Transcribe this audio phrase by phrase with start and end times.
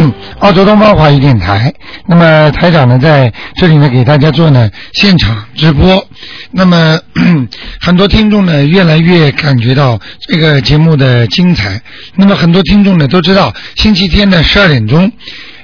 [0.40, 1.72] 澳洲东方华语电台。
[2.06, 6.06] 那么台长呢，在这里呢，给大家做呢现场直播。
[6.50, 6.98] 那么
[7.80, 11.80] 很多听众呢，越来越感觉到这个节目的精彩。
[12.14, 15.10] 那么很多听众呢，都知道星期天的十二点钟。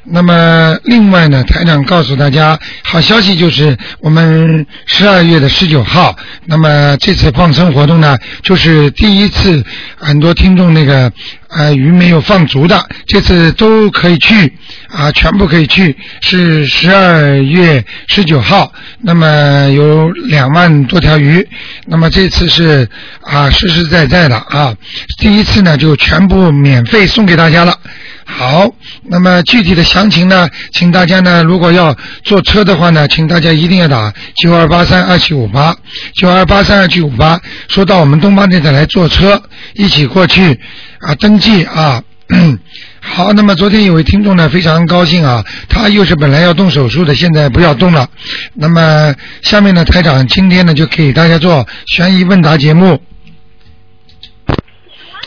[0.04, 9.64] 那么，另外呢，台长告诉大家，好消息就是我们十二月的十九号，那么这次放生活动呢，就是第一次，
[9.96, 11.12] 很多听众那个
[11.54, 14.52] 呃鱼没有放足的，这次都可以去
[14.88, 21.46] 啊，全部可以去，是十二月十九号，那么有两万多条鱼，
[21.86, 22.88] 那么这次是
[23.20, 24.74] 啊实实在在的啊，
[25.18, 27.76] 第一次呢就全部免费送给大家了。
[28.24, 28.70] 好，
[29.02, 35.76] 那么具体的详情呢，请大家呢，如果要坐车的话呢，请大家一定要打九二八三二七五八，
[36.14, 39.42] 九二八三二七五八，说到我们东方电台来坐车，
[39.74, 40.58] 一起过去
[41.06, 42.02] 啊，登记啊。
[43.02, 48.08] 好，那么昨天有位听众呢，非常高兴啊，他又是本来要动手术的，现在不要动了。
[48.54, 52.98] 那么下面呢，台长今天呢，就给大家做悬疑问答节目。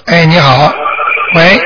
[0.05, 0.73] 哎，你好，
[1.35, 1.59] 喂。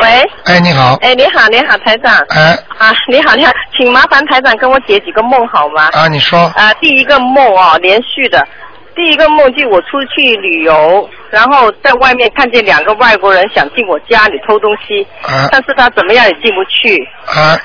[0.00, 0.08] 喂，
[0.44, 2.16] 哎，你好，哎，你好，你好，台长。
[2.28, 5.88] 哎，啊，你好，你好，请麻烦台长跟我解几个梦好吗？
[5.92, 8.46] 啊，你说，啊，第一个梦哦，连续的，
[8.94, 15.48] 第一个梦就我出去旅游，然后在外面看见两个外国人想进我家里偷东西，啊。
[15.50, 17.58] 但是他怎么样也进不去，啊，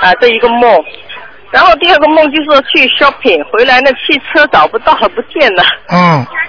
[0.00, 0.84] 啊，这一个梦。
[1.50, 5.62] 然后第二个梦就是说去 shopping 回来，那汽车找不到了，不见了。
[5.92, 5.96] 嗯，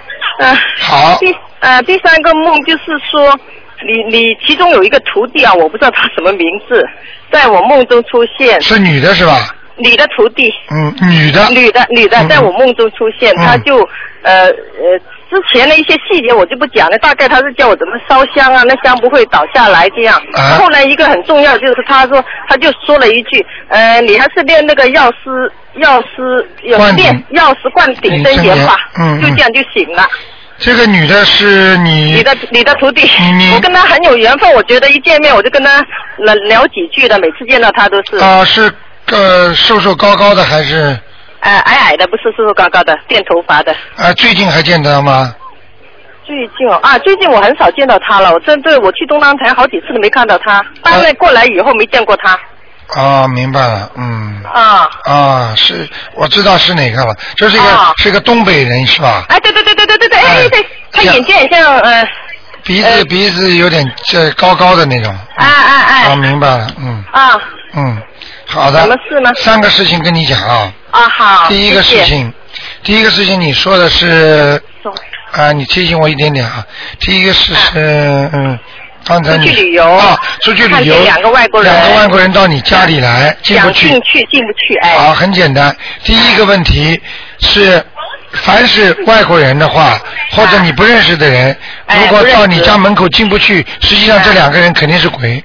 [0.45, 3.39] 啊，好，第呃第三个梦就是说，
[3.85, 6.83] 你你其中有一个徒弟啊，我不知道他什么名字，
[7.31, 9.55] 在我梦中出现，是女的是吧？
[9.77, 12.29] 女的徒弟，嗯，女的，女的女的嗯。
[12.29, 13.45] 在我梦中出现，嗯。
[13.45, 13.87] 他就
[14.25, 14.99] 呃呃
[15.29, 20.21] 之前的一些细节我就不讲了，大概他是叫我怎么烧香啊，那香不会倒下来这样。
[20.33, 30.07] 啊后来一个很重要就是他说他就说了一句，呃你还是练那个药师药师有练药师灌顶真言吧，嗯嗯就这样就醒了。
[30.57, 33.01] 这个女的是你，你的你的徒弟，
[33.53, 35.85] 我跟他很有缘分，我觉得一见面我就跟他
[36.17, 38.71] 聊聊几句的，每次见到他都是，啊是
[39.11, 40.97] 呃瘦瘦高高的还是
[41.45, 43.71] 呃矮矮的，不是瘦瘦高高的，电头发的。
[43.97, 45.33] 啊最近还见得吗？
[46.25, 52.39] 最近哦啊，最近我很少见到他了，我真对我去东方台好几次都没看到他，搬了过来以后没见过他
[52.99, 54.89] 啊，明白了，嗯，啊。
[55.03, 59.23] 啊是，我知道是哪个了，这是一个、啊是一个东北人是吧？
[59.29, 62.07] 哎，对对对对对对对，哎哎对，他眼睛很像呃，
[62.63, 65.15] 鼻子、呃鼻子有点这高高的那种。
[65.35, 67.39] 哎哎哎啊，哎，明白了，嗯啊
[67.75, 68.01] 嗯，
[68.47, 68.81] 好的。
[68.81, 70.73] 什么事呢三个事情跟你讲啊。
[70.91, 72.33] 啊好，第一个谢谢，事情，
[72.83, 74.93] 第一个事情你说的是走
[75.31, 76.65] 啊，你提醒我一点点啊。
[77.01, 78.57] 第一个是是嗯，
[79.03, 84.01] 刚才你出去旅游啊，出去旅游，两个外国人两个外国人到你家里来，进不去想进。
[84.03, 85.75] 去进不去，哎，好，很简单。
[86.03, 86.99] 第一个问题
[87.39, 87.83] 是，
[88.31, 89.99] 凡是外国人的话，
[90.31, 91.57] 或者你不认识的人，
[91.87, 95.43] 哎如果到你家门口进不去，实际上这两个人肯定是鬼。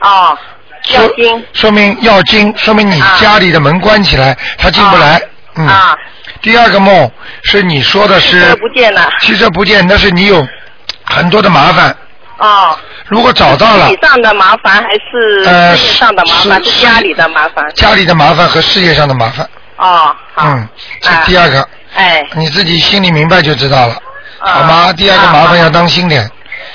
[0.00, 0.38] 哦，要
[0.84, 5.20] 说经说明要经，说明你啊家里的门关起来，他进不来。
[5.56, 5.66] 嗯。
[5.66, 5.96] 啊，
[6.40, 7.10] 第二个梦
[7.42, 10.46] 是你说的是汽车不见了汽车不见，那是你有
[11.04, 11.96] 很多的麻烦。
[12.38, 12.76] 哦，
[13.06, 17.64] 如果找到了身体上的麻烦还是呃事业上的麻烦，是是家里的麻烦？
[17.74, 20.68] 家里的麻烦和事业上的麻烦，哦，好，嗯，
[21.00, 23.94] 这啊第二个，哎，你自己心里明白就知道了，
[24.40, 24.92] 啊好吗？
[24.92, 26.24] 第二个麻烦要啊当心点。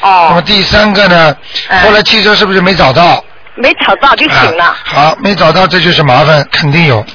[0.01, 1.35] 哦那么哦，第三个呢？
[1.68, 3.22] 哎后来汽车是不是没找到？
[3.57, 4.66] 没找到就行了。
[4.66, 4.78] 啊。
[4.85, 7.00] 好，没找到这就是麻烦，肯定有。
[7.00, 7.06] 哦。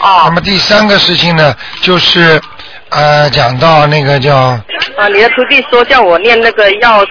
[0.00, 2.40] 那哦么，第三个事情呢，就是
[2.88, 7.04] 呃，讲到那个叫啊，你的徒弟说叫我念那个药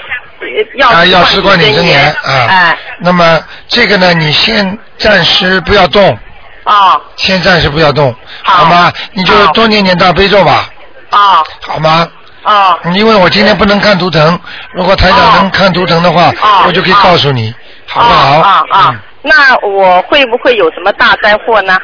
[0.76, 2.48] 药啊药师观顶真言啊。
[2.50, 6.18] 哎，那么这个呢，你先暂时不要动，
[6.64, 7.02] 哦。
[7.16, 8.14] 先暂时不要动，
[8.44, 8.66] 好。
[8.66, 8.92] 吗？
[9.14, 10.68] 你就多念念大悲咒吧，
[11.12, 12.08] 啊好吗？
[12.44, 12.78] 哦。
[12.96, 14.40] 因为我今天不能看图腾，
[14.74, 15.32] 如果台长哦。
[15.36, 16.64] 能看图腾的话，哦。
[16.68, 17.54] 我就可以告诉你，
[17.90, 18.38] 好不好？
[18.38, 21.78] 哦啊啊嗯，那我会不会有什么大灾祸呢？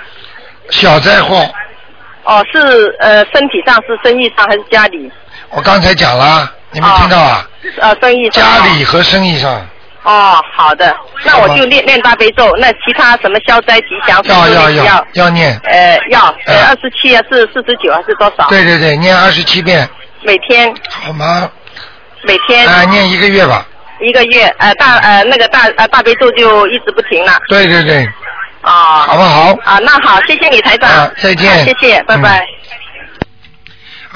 [0.69, 1.47] 小灾祸，
[2.23, 5.11] 哦，是呃身体上是生意上还是家里？
[5.51, 7.47] 我刚才讲了，你没听到啊？
[7.81, 8.43] 呃，生意上。
[8.43, 9.65] 家里和生意上
[10.03, 12.55] 哦，好的，那我就念念大悲咒。
[12.57, 18.47] 那其他什么消灾吉祥神要要要要要念，呃要呃哎二十七啊是四十九还是多少？
[18.49, 19.87] 对对对，念二十七遍，
[20.21, 21.49] 每天好吗？
[22.21, 23.65] 每天啊，念一个月吧，
[23.99, 27.33] 一个月，呃大呃那个大呃大悲咒就一直不停了。
[27.47, 28.05] 对对对，
[28.61, 29.03] 啊。
[29.07, 29.51] 好不好？
[29.63, 30.89] 啊，那好，谢谢你台长。
[30.89, 32.45] 啊再见啊谢谢，拜拜。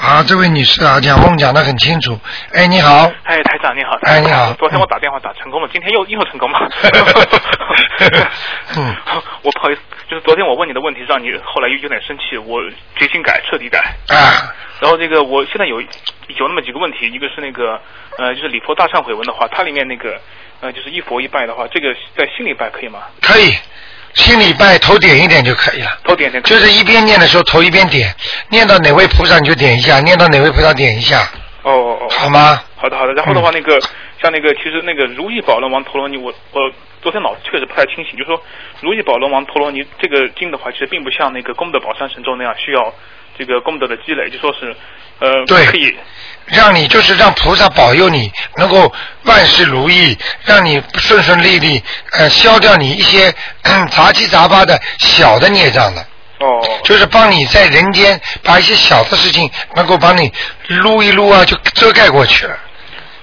[0.00, 2.18] 啊，这位女士啊，讲梦讲的很清楚。
[2.54, 3.98] 哎，你好，哎，台长你好。
[4.02, 6.58] 哎你好昨天我打电话打成功了，今天又又成功了。
[8.76, 8.96] 嗯，
[9.42, 12.60] 我不好意思，就是昨天我问你的问题，让你后来又有点生气，我
[12.96, 13.78] 决心改，彻底改。
[14.08, 14.48] 啊，
[14.80, 17.78] 然后这个我现在有有那么几个问题，一个是那个
[18.16, 20.18] 呃，就是礼佛大忏悔文的话，它里面那个
[20.60, 23.00] 呃，就是一佛一拜的话，这个在心里拜可以吗？
[23.20, 23.52] 可以，
[24.14, 25.98] 心里拜头点一点就可以了。
[26.04, 26.42] 头点点。
[26.42, 28.14] 就是一边念的时候头一边点，
[28.48, 31.20] 念到哪位菩萨你就点一下，念到哪位菩萨点一下，
[31.62, 32.08] 哦哦哦。
[32.10, 32.62] 好吗？
[32.76, 33.78] 好的好的，然后的嗯话，那个、
[34.20, 36.72] 像那个，其实那个如意宝轮王陀罗尼，我我
[37.02, 38.42] 昨天脑子确实不太清醒，就说
[38.80, 42.92] 如意宝轮王陀罗尼这个经的话，其实并不像那个功德宝山神咒那样需要
[43.44, 44.74] 这个功德的积累，就说是
[45.18, 45.96] 呃对可以
[46.46, 48.92] 让你就是让菩萨保佑你能够
[49.22, 51.82] 万事如意，让你顺顺利利，
[52.12, 53.32] 呃，消掉你一些
[53.62, 56.00] 嗯杂七杂八的小的孽障的。
[56.38, 60.32] 哦就是帮你在人间把一些小的事情能够帮你
[60.68, 62.58] 撸一撸啊，就遮盖过去了。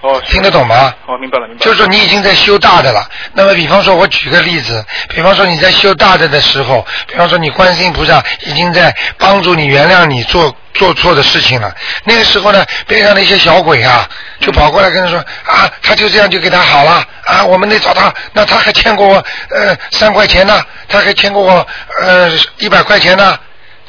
[0.01, 0.93] 哦听得懂吗？
[1.07, 3.07] 哦明白了明白了，就是说你已经在修大的了。
[3.33, 11.73] 那么，比方说，我举个例子，比方说你在修大的的时候，比方说你观世音菩萨已经在帮助你原谅你做做错的事情了。
[12.03, 14.07] 那个时候呢，边上的一些小鬼啊，
[14.39, 19.15] 就跑过来跟他说啊，他就这样就给他好了啊，我们得找他，那他还欠过我
[19.49, 21.67] 呃三块钱呢，他还欠过我
[22.01, 23.37] 呃一百块钱呢，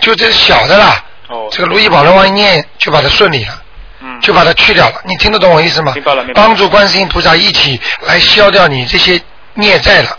[0.01, 1.05] 就这小的啦。
[1.29, 3.63] 哦这个如意宝轮王一念就把它顺利了。
[4.01, 4.21] 嗯。
[4.21, 5.01] 就把它去掉了。
[5.05, 5.93] 你听得懂我意思吗？
[5.95, 6.47] 明白了明白了。
[6.47, 9.21] 帮助观世音菩萨一起来消掉你这些
[9.55, 10.11] 孽债了，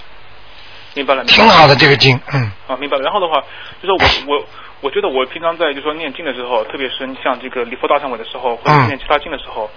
[0.96, 1.44] 明白了明白了。
[1.44, 3.04] 挺好的这个经，嗯，啊，明白了。
[3.04, 3.42] 然后的话，
[3.82, 3.92] 就是
[4.28, 4.46] 我我
[4.82, 9.70] 我觉得我平常在就说念经的时候，特别是像这个礼佛大忏悔的时候，或者嗯念其他经的时候，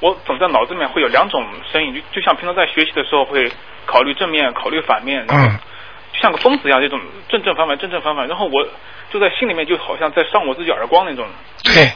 [0.00, 3.50] 我总在脑子里面会有两种声音，就就像平常在学习的时候会
[3.86, 5.50] 考虑正面，考虑反面，然后嗯。
[5.50, 5.58] 就
[6.24, 6.98] 像个疯子一样，这种
[7.28, 8.64] 正正反反，正正反反，然后我
[9.12, 11.26] 就在心里面就好像在扇我自己耳光那种。
[11.62, 11.92] 对，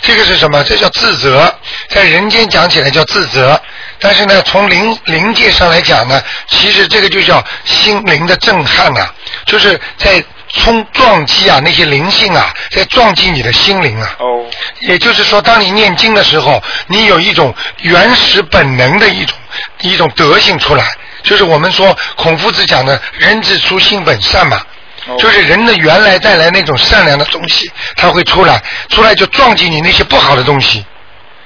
[0.00, 0.62] 这个是什么？
[0.62, 1.52] 这叫自责，
[1.88, 3.60] 在人间讲起来叫自责，
[3.98, 9.12] 但是呢，从灵灵界上来讲呢，其实这个就叫心灵的震撼呐、
[9.46, 14.14] 就是在冲撞击啊那些灵性啊，在撞击你的心灵啊。
[14.20, 14.46] 哦
[14.80, 19.36] 也就是说，当你念经的时候，你有一种原始本能的一种
[19.80, 20.84] 一种德性出来，
[21.22, 24.60] 就是我们说孔夫子讲的“人之初，性本善”嘛，
[25.06, 30.84] 哦就是人的原来带来那种善良的东西，它会出来，出来就撞击你那些不好的东西，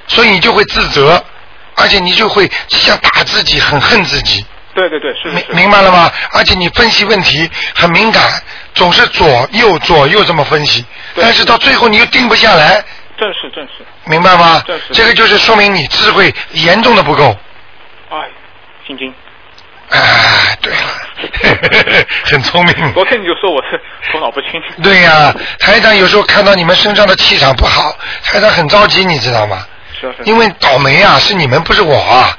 [0.08, 1.22] 所以你就会自责，
[1.74, 4.44] 而且你就会想打自己，很恨自己。
[4.74, 5.52] 对对对，是是明是。
[5.54, 6.12] 明白了吗？
[6.32, 8.42] 而且你分析问题很敏感，
[8.74, 10.84] 总是左右左右这么分析，
[11.14, 12.84] 但是到最后你又定不下来，
[13.18, 14.84] 正是正是，明白吗这是？
[14.92, 17.34] 这个就是说明你智慧严重的不够。
[18.10, 18.18] 哎，
[18.86, 19.14] 心经。
[19.90, 22.92] 哎，对了， 很聪明。
[22.92, 23.80] 昨天你就说我是
[24.12, 24.60] 头脑不清。
[24.82, 29.64] 对呀、台长有时候看到你们身上的气场不好，台长很着急，你知道吗？
[29.98, 30.24] 是啊是啊。
[30.24, 32.36] 因为倒霉啊，是你们不是我啊。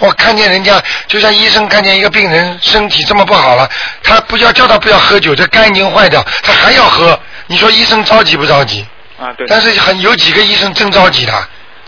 [0.00, 3.68] 我看见人家，就像医生看见一个病人身体这么不好了，
[4.02, 7.18] 他不要叫他不要喝酒，这肝已经坏掉，他还要喝。
[7.46, 8.86] 你说医生着急不着急？
[9.20, 9.46] 啊对。
[9.48, 11.32] 但是很有几个医生真着急的，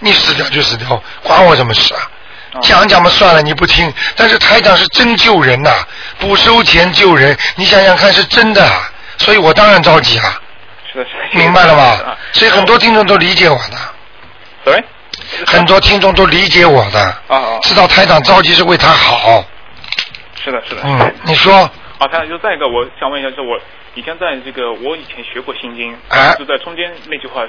[0.00, 2.00] 你死掉就死掉，关我什么事啊？
[2.52, 3.92] 哦讲讲嘛算了，你不听。
[4.16, 5.70] 但是台长是真救人呐、
[6.18, 10.40] 不收钱救人，你想想看是真的啊，所以我当然着急了，
[10.92, 11.38] 是的是的。
[11.38, 12.18] 明白了吗啊？
[12.32, 13.76] 所以很多听众都理解我的
[14.64, 14.82] ，Sorry。
[15.46, 17.58] 很多听众都理解我的，啊啊。
[17.62, 19.44] 知道台长着急是为他好。
[20.42, 20.80] 是的是的。
[20.84, 21.54] 嗯，你说
[21.98, 23.58] 啊，台长，就再一个，我想问一下，就是我
[23.94, 27.42] 以前在这个，我以前学过心经，哎就在中间那句话，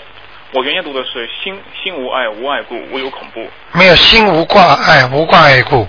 [0.54, 3.48] 我原先读的是心心无爱，无爱故，无有恐怖。
[3.72, 5.88] 没有心无挂碍，无挂碍故。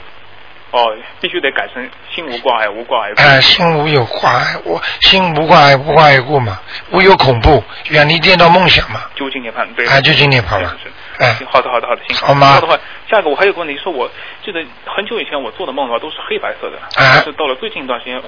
[0.70, 3.20] 哦，必须得改成心无挂碍，无挂碍故。
[3.20, 6.60] 哎，心无有挂碍，我心无挂碍，无挂碍故嘛，
[6.92, 9.00] 无有恐怖，远离颠倒梦想嘛。
[9.16, 9.84] 究竟涅槃，对。
[9.88, 10.90] 哎究竟涅槃嘛是。
[11.18, 12.16] 哎好的好的好的，行。
[12.16, 12.78] 好吗的话，
[13.10, 14.08] 下一个我还有个问题，说我
[14.44, 18.22] 记得很久以前我做的梦的话都是黑白色的，哎但是到了最近一段时间，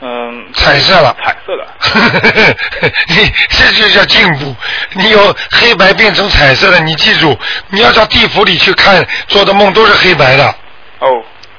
[0.00, 2.54] 嗯，彩色了彩色的。
[3.08, 4.54] 你这就叫进步。
[4.92, 7.36] 你有黑白变成彩色的，你记住，
[7.68, 10.54] 你要到地府里去看，做的梦都是黑白的，
[11.00, 11.08] 哦，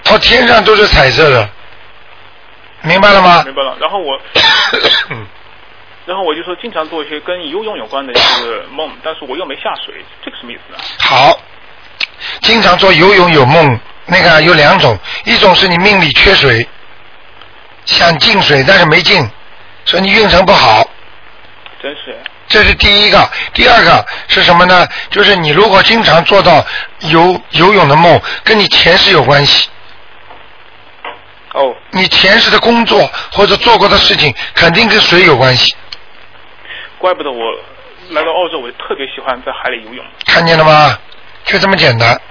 [0.03, 1.50] 到天上都是彩色的，
[2.84, 3.43] 明白了吗？
[3.46, 3.75] 明白了。
[3.79, 4.19] 然后我。
[6.05, 9.93] 然后我就说经常做一些跟游泳有关的一个梦，但是我又没下水，
[10.25, 10.79] 这个什么意思呢？
[10.98, 11.39] 好，
[12.41, 16.67] 经常做游泳有梦，那个有两种，一种是你命里缺水，
[17.89, 19.27] 想进水但是没进，
[19.84, 20.88] 所以你运程不好，
[21.81, 22.15] 真是，
[22.48, 23.27] 这是第一个。
[23.51, 24.88] 第二个是什么呢？
[25.10, 26.63] 就是你如果经常做到
[27.00, 29.67] 游游泳的梦，跟你前世有关系，
[31.53, 35.75] 哦，你前世的工作或者做过的事情，肯定跟水有关系，
[37.00, 37.39] 怪不得我
[38.12, 40.96] 来到澳洲，我特别喜欢在海里游泳，看见了吗？
[41.46, 42.22] 就这么简单，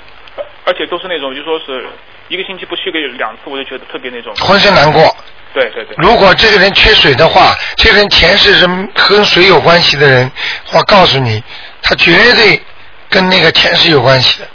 [0.64, 1.84] 而且都是那种就说是
[2.28, 4.32] 一个星期不去个两次，我就觉得特别那种。
[4.36, 5.16] 浑身难过。
[5.58, 5.94] 对对对。
[5.98, 8.66] 如果这个人缺水的话，这个人前世是
[9.08, 10.30] 跟水有关系的人，
[10.72, 11.42] 我告诉你，
[11.82, 12.62] 他绝对
[13.08, 14.48] 跟那个前世有关系的，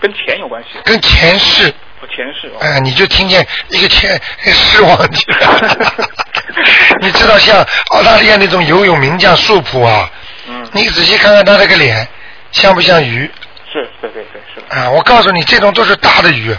[0.00, 1.72] 跟钱有关系，跟前世。
[2.00, 2.58] 我前世哦。
[2.60, 5.76] 哎、你就听见一个前世忘记了。
[7.02, 10.10] 你知道像澳大利亚那种游泳名将素普啊，
[10.46, 12.06] 嗯，你仔细看看他那个脸，
[12.52, 13.30] 像不像鱼？
[13.70, 14.74] 是，对对对，是的。
[14.74, 16.56] 啊，我告诉你，这种都是大的鱼，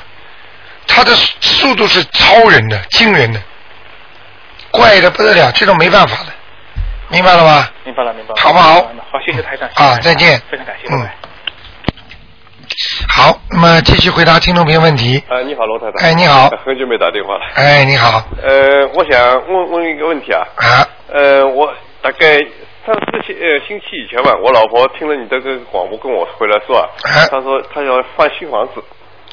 [0.89, 3.39] 它的速度是超人的、惊人的，
[4.71, 6.33] 怪的不得了，这种没办法的，
[7.09, 7.69] 明白了吗？
[7.85, 8.41] 明白了，明白了。
[8.41, 8.73] 好不好
[9.11, 9.69] 好，谢谢台长。
[9.75, 11.07] 啊再见非常感谢，嗯。
[13.07, 15.21] 好，那么继续回答听众朋友问题。
[15.27, 16.07] 啊，你好，罗太太。
[16.07, 17.45] 哎你好很久没打电话了。
[17.55, 20.41] 哎，你好，呃，我想问问一个问题啊。
[20.55, 22.37] 啊，呃，我大概
[22.85, 28.83] 上四星呃星期以前吧，我老婆听了你这个广播跟我回来说啊，啊她说她要换新房子，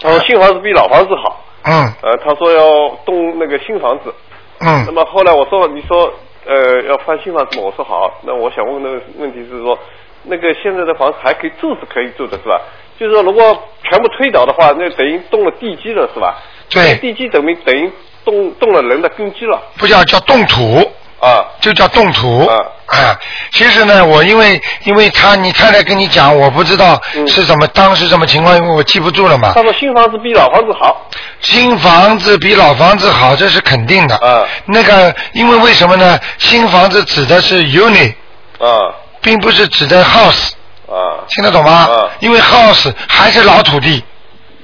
[0.01, 4.15] 她说新房子比老房子好，嗯呃，他说要动那个新房子。
[4.61, 6.13] 嗯那嗯，么后来我说，你说
[6.47, 8.11] 呃要翻新房子嘛，我说好。
[8.23, 9.79] 那我想问的问题是说，
[10.25, 12.61] 那个现在的房子还可以住是可以住的是吧？
[12.99, 13.43] 就是说如果
[13.83, 16.37] 全部推倒的话，那等于动了地基了是吧？
[16.71, 17.91] 对地基等于等于
[18.25, 20.81] 动动了人的根基了不叫叫动土，
[21.21, 21.45] 啊。
[21.61, 22.47] 就叫动土。
[22.47, 22.57] 啊
[22.87, 23.19] 啊，
[23.51, 29.61] 其实呢，我因为因为他你太太跟你讲，我不知道嗯是什么、当时什么情况，因为我记不住了嘛他。
[29.61, 31.09] 说新房子比老房子好
[31.41, 34.15] 新房子比老房子好，这是肯定的。
[34.19, 36.17] 啊那个，因为为什么呢？
[36.39, 38.15] 新房子指的是 unit，
[38.61, 40.53] 啊并不是指的 house，
[40.87, 41.89] 啊听得懂吗？
[41.91, 44.05] 啊因为 house 还是老土地。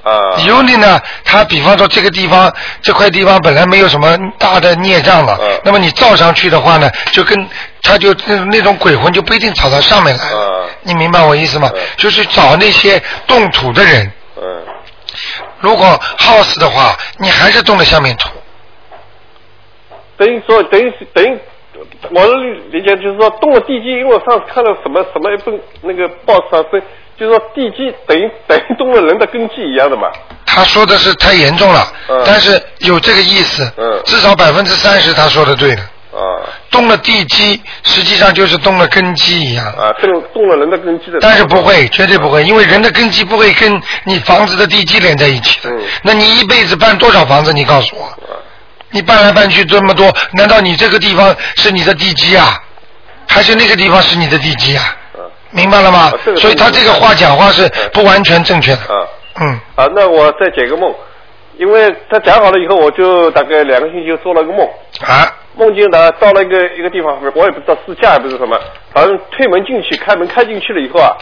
[0.03, 7.49] 啊 unit 呢，他比方说这个地方这块地方本来没有什么大的孽障了，嗯那么你造上去的话呢，就跟
[7.83, 10.25] 他就那那种鬼魂就不一定跑到上面来。
[10.33, 10.53] 嗯
[10.85, 11.71] 你明白我意思吗？
[11.73, 14.11] 嗯就是找那些动土的人。
[14.37, 14.63] 嗯
[15.61, 15.87] 如果
[16.19, 18.29] house 的话，你还是动了下面土。
[20.17, 21.39] 等于说等于等于
[22.11, 22.33] 我的
[22.73, 26.83] 理解就是说动了地基，因为我上次看了什么什么一本那个报纸上是，
[27.19, 30.09] 就是说地基等于等于动了人的根基一样的嘛。
[30.47, 35.83] 他说的是太严重了，嗯但是有这个意思，嗯至少百分之三十他说的对的。
[36.13, 36.21] 啊
[36.71, 39.65] 动了地基，实际上就是动了根基一样。
[39.67, 41.19] 啊，动动了人的根基的。
[41.21, 45.71] 但是不会，绝对不会，因为人的根基不会跟你房子的地基连在一起的。
[45.71, 47.53] 嗯那你一辈子搬多少房子？
[47.53, 48.37] 你告诉我，啊
[48.91, 52.61] 你搬来搬去这么多，难道你这个地方是你的地基啊？
[53.27, 54.95] 还是那个地方是你的地基啊？
[55.53, 56.33] 啊明白了吗啊这？
[56.33, 58.79] 个所以他这个话讲话是不完全正确的。
[58.79, 59.07] 啊
[59.41, 59.89] 嗯，啊！
[59.95, 60.95] 那我再解个梦，
[61.57, 64.61] 因为他讲好了以后，我就大概两个星期就做了个梦。
[65.01, 65.25] 啊，
[65.57, 68.61] 梦见呢，到了一个一个地方，我也不知道私家也不是什么，
[68.93, 71.17] 反正推门进去，开门开进去了以后啊，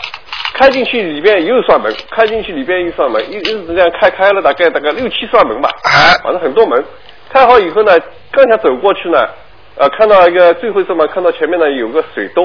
[0.55, 6.85] 开进去里边又一扇门，开进去里边又一扇门，一一直这样开开了大概大概六七扇门吧，啊反正很多门。
[7.33, 7.97] 开好以后呢，
[8.33, 9.25] 刚想走过去呢，
[9.81, 12.45] 呃，看到一个最后一次嘛，看到前面呢有个水兜，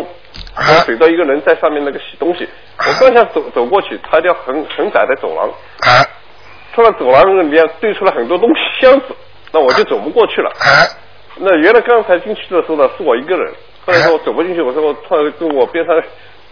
[0.56, 2.48] 啊那水到一个人在上面那个洗东西，
[2.80, 5.50] 我刚想走走过去，它一条很很窄的走廊，
[5.82, 6.00] 啊
[6.74, 9.08] 突然走廊里面堆出来很多东西箱子，
[9.52, 10.50] 那我就走不过去了。
[10.52, 10.88] 啊
[11.38, 13.54] 那原来刚才进去的时候呢，是我一个人。
[13.86, 15.94] 后来说我走不进去，我说我突然跟我边上，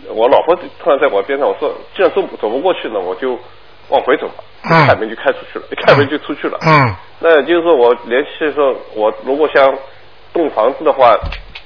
[0.09, 3.39] 我老婆突然在我边上，我说既然走走不过去呢，我就
[3.87, 4.43] 往回走吧。
[4.69, 6.57] 嗯开门就开出去了，一开门就出去了。
[6.61, 9.73] 嗯，那就是说我联系的时候，我如果想
[10.33, 11.17] 动房子的话，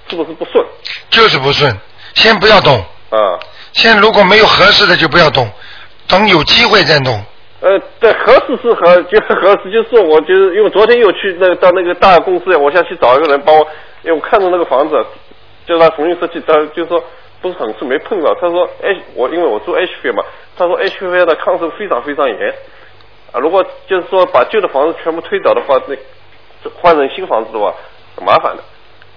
[0.09, 0.65] 是不是不顺？
[1.09, 1.73] 就是不顺，
[2.13, 2.75] 先不要动，
[3.09, 3.39] 啊，
[3.73, 5.49] 先如果没有合适的就不要动，
[6.07, 7.19] 等有机会再动。
[7.59, 13.67] 呃，对，合适是合，就是合适，就是说我就是因为昨天又去那个到那个大公司，我想去找一个人帮我，
[14.03, 14.95] 因为我看到那个房子，
[15.65, 17.03] 叫他重新设计，他就是说
[17.41, 18.31] 不是很顺，没碰到。
[18.35, 20.23] 他说 H 我因为我住 H 区嘛，
[20.55, 22.53] 他说 H 区的抗震非常非常严
[23.31, 25.95] 啊，如果就是说把旧的房子全部推倒的话，那
[26.63, 27.73] 这换成新房子的话
[28.17, 28.63] 很麻烦的。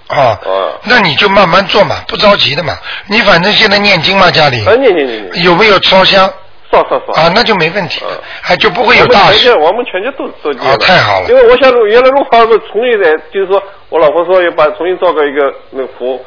[0.08, 2.76] 啊啊，那你就慢慢做嘛，不着急的嘛。
[3.06, 4.64] 你反正现在念经嘛，家里。
[4.66, 6.28] 啊，念念念念，有没有烧香？
[6.72, 7.20] 烧烧烧。
[7.20, 7.32] 啊？
[7.34, 9.54] 那就没问题嗯，还就不会有大事。
[9.54, 10.76] 我们全家都都念啊。
[10.78, 11.28] 太好了。
[11.28, 16.20] 因，为我想原来弄房子重新来，就是说我老婆说要把重新造个一个那个佛，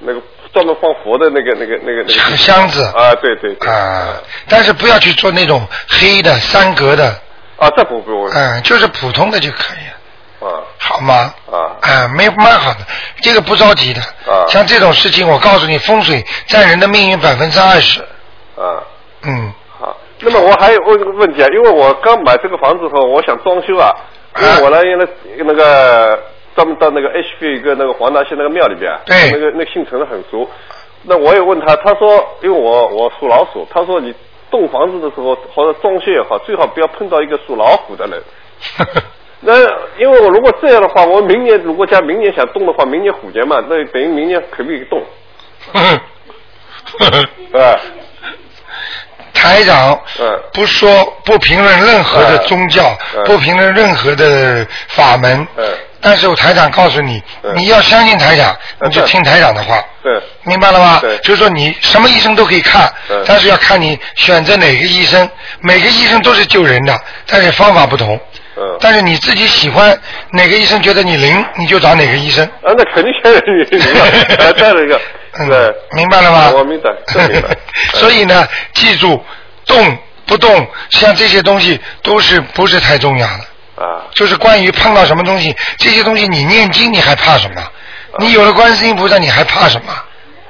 [0.00, 0.20] 那个
[0.52, 2.36] 专门放佛的那个那个那个那个。
[2.36, 2.84] 箱子。
[2.84, 3.68] 啊，对对对。
[3.68, 4.16] 啊，
[4.48, 7.06] 但是不要去做那种黑的三格的，
[7.56, 9.94] 啊，这不不用嗯，就是普通的就可以了，
[10.40, 11.34] 啊好吗？
[11.50, 12.78] 啊哎，没蛮好的，
[13.22, 14.00] 这个不着急的。
[14.26, 18.00] 啊像这种事情，我告诉你，风水占人的命运百分之二十。
[18.56, 18.82] 啊
[19.22, 19.96] 嗯，好。
[20.20, 23.94] 那么我还有问个问题啊，因为我刚买这个房子后，我想装修啊，
[24.32, 25.06] 啊因为我呢原来
[25.38, 26.22] 那个
[26.54, 30.48] 专门到那个 H B 一个那个黄大仙那个庙里边，对那个那个姓陈的很熟。
[31.02, 32.08] 那我也问他，他说，
[32.42, 34.14] 因为我我属老鼠，他说你
[34.50, 38.22] 动房子的时候或者装修也好，最好不要碰到一个属老虎的人。
[39.40, 39.54] 那
[39.98, 45.02] 因为我如果这样的话，我明年如果家明年想动的话，明年虎年嘛，那等于明年可不可以动？
[45.72, 46.00] 啊，
[49.32, 55.64] 台长嗯不说不评论任何的宗教，嗯不评论任何的法门，嗯
[56.02, 59.82] 但是我台长告诉你，嗯你要相信台长，嗯你就听台长的话。
[60.02, 61.16] 对，明白了吗对？
[61.18, 65.28] 就是说你什么医生都可以看嗯，但是要看你选择哪个医生。
[65.60, 68.18] 每个医生都是救人的，但是方法不同。
[68.60, 69.98] 嗯但是你自己喜欢
[70.32, 72.44] 哪个医生，觉得你灵，你就找哪个医生。
[72.62, 73.78] 啊，那肯定先人你
[74.60, 75.00] 再了一个，
[75.34, 76.50] 对嗯，，明白了吗？
[76.54, 76.90] 我明白，
[77.28, 77.56] 明白。
[77.94, 79.22] 所以呢，记住，
[79.66, 83.82] 动不动，像这些东西都是不是太重要的。
[83.82, 87.62] 啊，就是关于碰到什么东西，这些东西你念经你还怕什么？
[88.18, 89.92] 你有了观世音菩萨你还怕什么？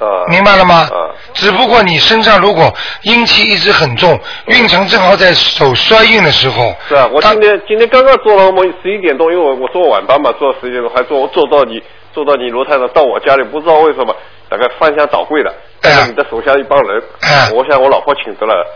[0.00, 0.88] 啊，明白了吗？
[0.90, 14.14] 啊，只不过你身上如果阴气一直很重，运程正好在走衰运的时候，是啊，我当今天今天刚刚做了我十一点多，因为我我做晚班嘛，做到十一点多，还做做到你做到你罗太太到我家里，不知道为什么，
[14.48, 18.66] 大概翻箱倒柜的，带着你的手下一帮人，哎我想我老婆请得了，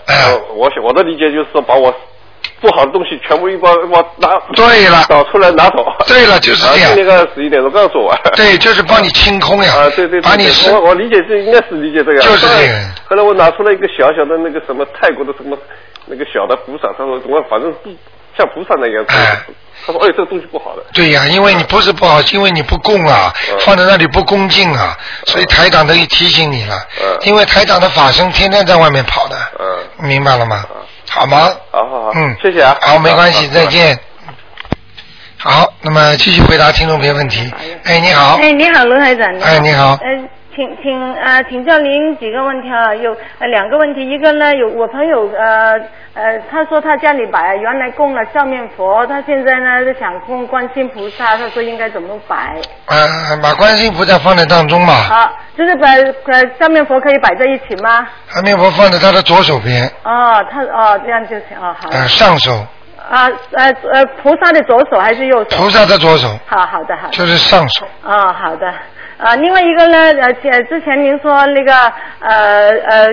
[0.54, 1.92] 我想我的理解就是说把我
[2.64, 5.04] 不好的东西全部一包我拿对了。
[5.06, 6.90] 找出来拿走，对了就是这样。
[6.92, 10.22] 啊今天刚十一点钟刚做完，对，就是帮你清空呀，啊，对对对，对。
[10.22, 12.14] 把你我我理解这应该是理解这个。
[12.14, 12.80] 样，就是这个
[13.10, 15.54] 后来我拿出来一个小小的那个什么泰国的什么
[16.06, 17.90] 那个小的菩萨，他说我反正不
[18.38, 19.04] 像菩萨那样
[19.86, 26.76] 他说哎这个东西不好的，对呀，因为你不是不好，因为你不供啊，嗯放在那里不恭敬啊，所以台长都提醒你了。
[27.02, 30.64] 嗯因为台长的法身天天在外面跑的，嗯，明白了吗？
[30.70, 30.76] 嗯？
[31.14, 31.50] 好吗？
[31.70, 33.64] 好好好，嗯，谢谢啊，好，没关系，再。
[33.66, 33.96] 见。
[35.38, 37.52] 好，那么继续回答听众朋友问题。
[37.84, 38.36] 哎，你好。
[38.36, 39.38] 哎，你好，卢台长。
[39.40, 45.72] 哎你好呃，请请呃，请教您几个问题啊，有呃两个问题，一个呢有我朋友呃
[46.14, 52.54] 呃，他说他家里摆原来供了笑面佛，他现在呢是想供观世音菩萨，他说应该怎么摆？
[52.86, 58.06] 呃，把观世音菩萨放在当中嘛，好，就是把呃笑面佛可以摆在一起吗？
[58.28, 61.88] 笑面佛放在他的左手边，哦，他哦这样就行哦，好。
[61.90, 62.52] 呃，上手，
[63.10, 65.56] 啊呃呃，菩萨的左手还是右手？
[65.56, 67.12] 菩萨的左手好好的好的。
[67.12, 67.86] 就是上手。
[68.04, 68.72] 哦，好的。
[69.24, 71.72] 啊，另外一个呢，呃，呃之前您说那个
[72.20, 73.08] 呃呃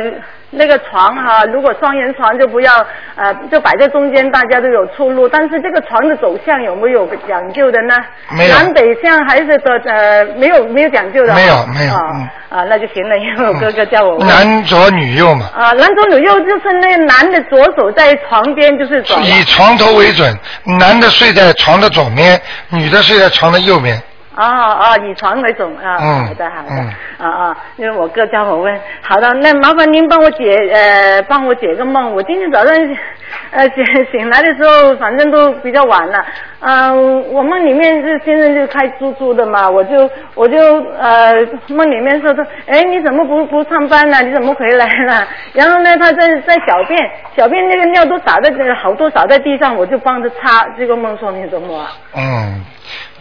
[0.50, 5.26] 那个床哈、如果双人床就不要呃就摆在中间，大家都有出路。
[5.30, 7.95] 但是这个床的走向有没有讲究的呢？
[8.36, 11.36] 没有南北向还是的呃没有没有讲究的啊？
[11.38, 14.28] 没有没有啊嗯啊，那就行了，因为我哥哥叫我问。
[14.28, 19.17] 男左女右嘛，啊，男左女右就是那个男的左手在床边就是左。
[19.21, 20.38] 以床头为准，
[20.78, 23.97] 男的睡在床的左边，女的睡在床的右边。
[24.36, 26.88] 哦哦，以床为准啊，嗯好的好的，嗯
[27.20, 32.74] 啊啊，因为我哥叫我问，好的，那麻烦您帮我解呃帮我解个梦，我今天早上
[33.52, 36.26] 呃醒醒来的时候，反正都比较晚了，
[36.62, 40.58] 嗯、我梦里面是先生就开出租的嘛，我就我就
[40.98, 41.34] 呃
[41.67, 44.22] 梦里面说说，哎你怎么不不上班呢？
[44.22, 45.28] 你怎么回来了？
[45.54, 46.98] 然后呢他在在小便，
[47.36, 51.91] 小便那个尿都洒在好多洒在地上，我就帮着擦，这个梦说明什么啊？
[52.15, 52.63] 嗯，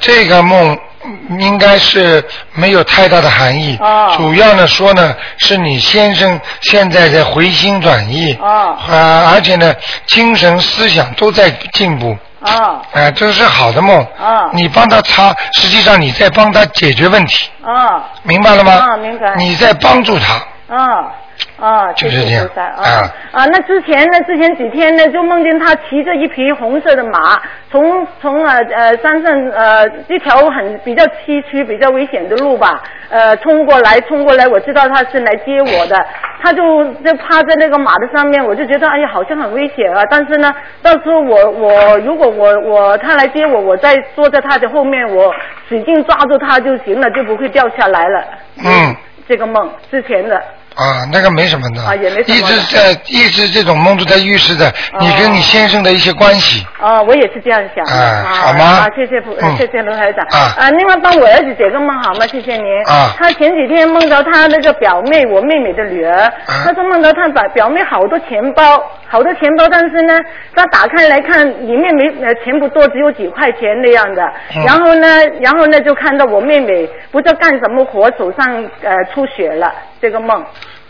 [0.00, 3.78] 这个梦嗯应该是没有太大的含义。
[3.80, 8.36] 哦主要呢说呢，是你先生现在在回心转意。
[8.40, 9.74] 哦啊，而且呢，
[10.06, 12.16] 精神思想都在进步。
[12.40, 13.98] 哦啊，这是好的梦。
[14.18, 18.02] 哦你帮他擦，实际上你在帮他解决问题，哦。
[18.22, 18.72] 明白了吗？
[18.74, 20.42] 哦明白你在帮助他。
[20.70, 21.10] 哦
[21.58, 23.02] 哦，就是这样啊
[23.32, 23.44] 啊！
[23.46, 24.20] 那之前呢？
[24.26, 36.06] 之前几天呢，就梦见他骑着一匹红色的马，从从呃呃山上呃一条很比较崎岖、比较危险的路吧，呃冲过来，冲过来，我知道他是来接我的，
[36.42, 40.02] 他就就趴在那个马的上面，我就觉得哎呀，好像很危险啊！
[40.10, 45.34] 但是呢，到时候我我如果我我他来接我，我再坐在他的后面，我
[45.68, 48.24] 使劲抓住他就行了，就不会掉下来了。
[48.64, 48.94] 嗯。
[49.28, 50.42] 这个梦之前的。
[50.76, 56.64] 啊，那个没什么的，啊也没什么一直在一直这种梦都在预示着你跟你先生的一些关系。
[56.80, 57.92] 啊，我也是这样想的。
[57.92, 60.26] 啊啊好吗啊，谢谢菩，嗯谢谢卢台长。
[60.30, 62.26] 啊另外帮我儿子解个梦好吗？
[62.26, 62.64] 谢谢您。
[62.86, 70.16] 啊他前几天梦到他那个表妹，我妹妹的女儿，啊他说梦到他把表妹好多钱包，好多钱包，但是呢，
[70.54, 74.22] 他打开来看里面没呃钱不多，只有几块钱那样的。
[74.54, 75.06] 嗯然后呢，
[75.40, 80.44] 然后呢就看到我妹妹不知道干什么活，手上呃出血了，这个梦。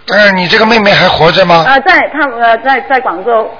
[0.07, 1.65] 但是你这个妹妹还活着吗？
[1.67, 3.51] 啊、在她呃在在广州。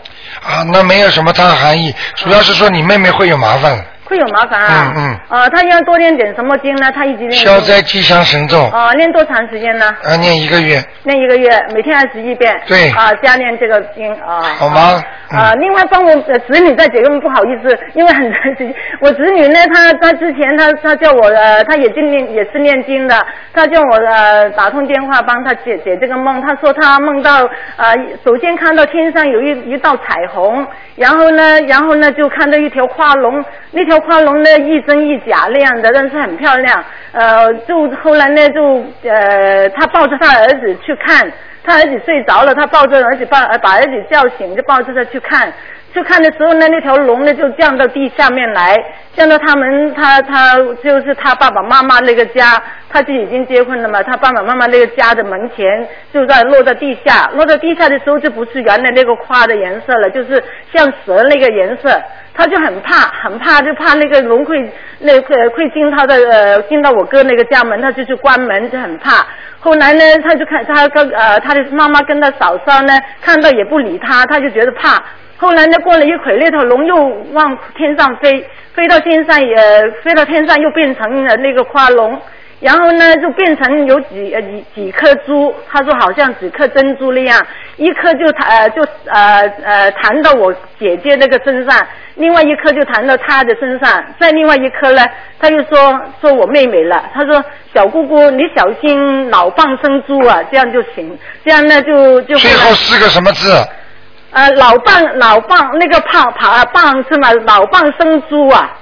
[0.43, 3.85] 啊，那没有什么大含义，主要是说你妹妹会有麻烦了。
[4.11, 4.93] 会有麻烦啊。
[4.97, 6.91] 嗯呃，他要多念点什么经呢？
[6.93, 7.33] 他一直念。
[7.33, 9.87] 消灾吉祥神咒，哦、念多长时间呢？
[10.03, 12.53] 啊，念一个月，念一个月，每天二十一遍。
[12.67, 14.43] 对啊，加念这个经啊。
[14.59, 23.15] 好吗啊，嗯另外帮我呃子女在解个梦，不好意思，因为很长时间， 我子女呢，他他之前他他叫我呃，他也经念也是念经的，
[23.55, 27.95] 他叫我呃打通电话帮他解解这个梦，他说他梦到呃，
[28.25, 41.31] 首先看到天上有一一道彩虹，然后呢，然后呢就看到一条花龙，那条花龙呢一真一假那样的，但是很漂亮，呃，就后来呢就呃，他抱着他儿子去看。
[41.63, 45.53] 他儿子睡着了，他抱着儿子抱把儿子叫醒，就抱着他去看。
[45.93, 48.77] 去看的时候呢，那条龙呢就降到地下面来，
[49.17, 62.01] 降到他们他他就是他爸爸妈妈那个家，他就已经结婚了嘛，他爸爸妈妈那个家的门前就在落在地下，落在地下的时候就不是原来那个花的颜色了，就是像蛇那个颜色，
[62.35, 69.27] 他就很怕很怕，就怕那个龙会那个会进他的呃进到我哥那个家门，他就去关门，就很怕。
[69.59, 75.03] 后来呢，他就看他跟呃他的妈妈跟他嫂嫂呢，看到也不理他，他就觉得怕。
[75.41, 76.95] 后来呢，过了一会，那条龙又
[77.33, 79.57] 往天上飞，飞到天上也
[80.03, 82.21] 飞到天上，又变成了那个花龙。
[82.61, 87.41] 然后呢，就变成有几几几颗珠，他说好像几颗珍珠那样，
[87.79, 95.03] 一颗就弹呃就呃呃弹到我姐姐那个身上，另外一颗就弹到她的身上，再另外一颗呢，
[95.41, 103.49] 他又说说我妹妹了，他说小姑姑你小心老蚌生珠啊，这样就行，这样呢就就最后四个什么字？
[104.33, 107.33] 呃老蚌老蚌那个蚌爬蚌是吗？
[107.47, 108.77] 老蚌生珠啊。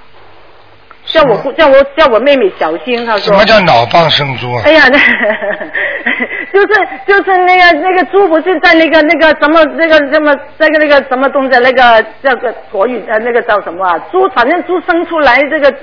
[1.10, 3.20] 叫我叫我叫我妹妹小心，他说。
[3.20, 4.62] 什么叫老蚌生珠啊？
[4.66, 4.98] 哎呀，那
[6.52, 13.98] 就是就是那个那个猪不是在那个那个什么那个什么那个那个什么东西那个叫个国语呃那个叫什么啊？
[14.12, 15.74] 猪反正猪生出来这个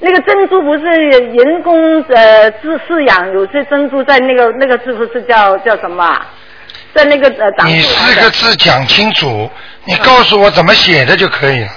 [0.00, 6.26] 那个珍珠不是人工呃饲饲养，有些珍珠在那个那个是不是叫叫什么啊？
[6.94, 9.50] 在那个呃长你四个字讲清楚，
[9.84, 11.68] 你告诉我怎么写的就可以了。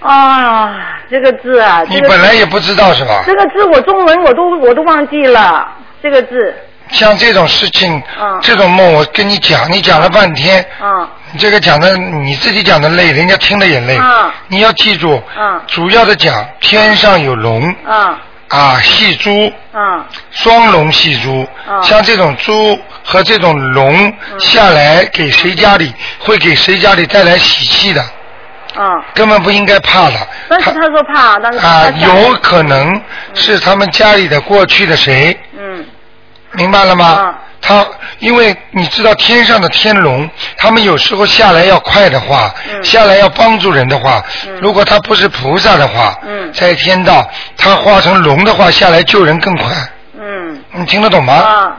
[0.00, 0.74] 啊，
[1.10, 2.10] 这个字啊，你这个字。
[2.10, 3.22] 本来也不知道是吧？
[3.26, 5.68] 这个字我中文我都我都忘记了
[6.02, 6.54] 这个字，
[6.90, 13.98] 像这种事情嗯，这种梦，我跟你讲，你讲了半天，啊你这个讲的你自己讲的累，人家听的也累。
[13.98, 14.30] 嗯。
[14.48, 15.60] 你要记住，嗯。
[15.66, 17.62] 主要的讲天上有龙
[18.50, 20.06] 啊啊，戏珠，啊。
[20.30, 28.02] 双龙戏珠，嗯像这种猪和这种龙下来给谁家里，会给谁家里带来喜气的，
[28.74, 29.02] 啊！
[29.14, 30.16] 根本不应该怕的。
[30.48, 33.00] 但是他说怕，但是啊有可能
[33.34, 35.84] 是他们家里的过去的谁，嗯
[36.52, 37.34] 明白了吗嗯？
[37.62, 37.86] 他
[38.20, 49.66] 因为你知道天上的天龙，他们有时候下来要快的话，嗯下来要帮助人的话，嗯如果他不是菩萨的话，嗯在天道他化成龙的话，下来救人更快。
[50.18, 51.34] 嗯你听得懂吗？
[51.34, 51.76] 啊。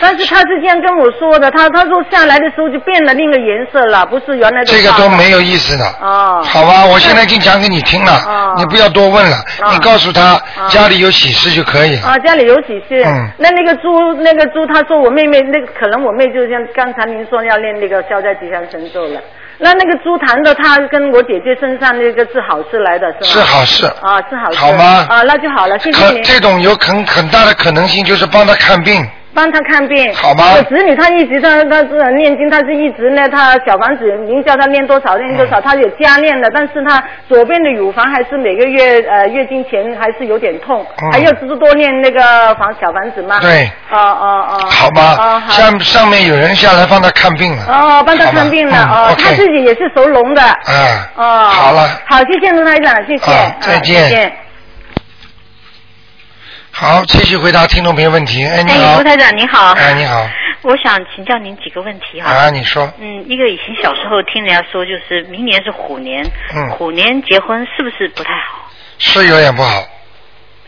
[0.00, 4.66] 但是他是这样跟我说的，他他说下来的时候就变了另一个颜色了，不是原来的。
[4.66, 5.84] 这个都没有意思的。
[6.00, 12.08] 哦好吧，我现在已经讲给你听了，哦你不要多问了，哦你告诉他哦家里有喜事就可以了。
[12.08, 13.02] 啊，家里有喜事。
[13.04, 19.20] 嗯那那个猪，那个猪，他说我妹妹，那个可能我妹就像刚才您说要练那个消灾吉祥神咒了。
[19.58, 23.30] 那那个猪弹的他跟我姐姐身上，那个是好事来的，是吗？
[23.32, 24.58] 是好事啊，是好事。
[24.58, 26.22] 好吗啊，那就好了，谢谢您。
[26.22, 29.02] 这种有很很大的可能性就是帮他看病，
[29.36, 42.20] 帮他看病，好吗我侄女她一直他他是念经，她是一直呢，她小房子您叫她念多少念多少，嗯他有加念的，但是她左边的乳房还是每个月呃月经前还是有点痛，嗯还要是多念那个
[42.54, 43.38] 房小房子吗？
[43.40, 44.58] 对哦哦哦。
[44.70, 45.02] 好哦吗？
[45.46, 45.52] 好。
[45.52, 47.62] 上上面有人下来帮他看病了。
[47.68, 50.42] 哦，帮他看病了嗯哦，他 OK 自己也是属龙的。
[50.42, 51.44] 嗯，哦。
[51.50, 53.30] 好了，好，谢谢卢台长，谢谢。
[53.32, 54.45] 啊再见再见。
[56.78, 58.44] 好，继续回答听众朋友问题。
[58.44, 59.02] 哎，你哎，好卢。
[59.02, 59.72] 台长你好。
[59.72, 60.28] 哎，你好。
[60.60, 62.30] 我想请教您几个问题哈。
[62.30, 62.92] 啊，你说。
[62.98, 66.22] 嗯，一个以前小时候听人家说，就是明年是虎年，
[66.54, 68.70] 嗯虎年结婚是不是不太好？
[68.98, 69.82] 是有点不好，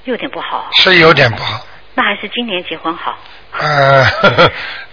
[0.05, 1.61] 有点不好，是有点不好。
[1.95, 3.15] 那还是今年结婚好？
[3.59, 4.51] 呃，呵 呵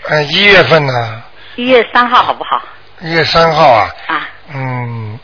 [0.09, 1.23] 呃，一月份呢，
[1.55, 2.61] 一月三号好不好？
[2.99, 5.17] 一月三号啊，啊，嗯，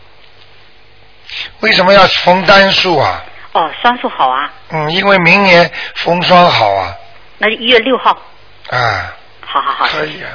[1.60, 3.22] 为什么要逢单数啊？
[3.54, 6.96] 哦，双数好啊，嗯，因为明年逢双好啊，
[7.38, 8.12] 那就一月六号，
[8.70, 9.14] 啊，
[9.46, 9.88] 好好好。
[9.88, 10.30] 可以啊。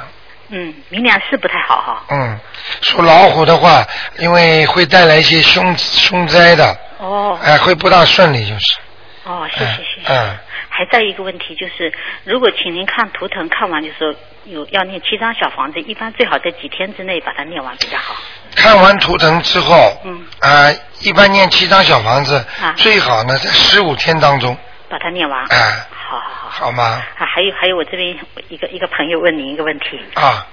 [0.49, 2.03] 嗯，明年是不太好哈。
[2.09, 2.39] 嗯，
[2.81, 3.85] 属老虎的话，
[4.17, 8.65] 因为会带来一些凶凶灾的，哦哎、会不大顺利，就是。
[9.27, 10.13] 哦，谢谢嗯谢谢。
[10.13, 10.37] 嗯，
[10.69, 11.91] 还在一个问题就是，
[12.23, 18.15] 如果请您看图腾，看完就说有要念七张小房子，一般最好在几天之内把它念完比较好。
[18.55, 24.57] 看完图腾之后，嗯啊、一般念七张小房子，啊最好呢在十五天当中，
[24.89, 25.45] 把它念完。
[25.49, 26.49] 哎，好好好。
[26.49, 26.83] 好吗？
[27.17, 29.99] 啊，还有还有，我这边一个一个朋友问您一个问题。
[30.15, 30.47] 啊，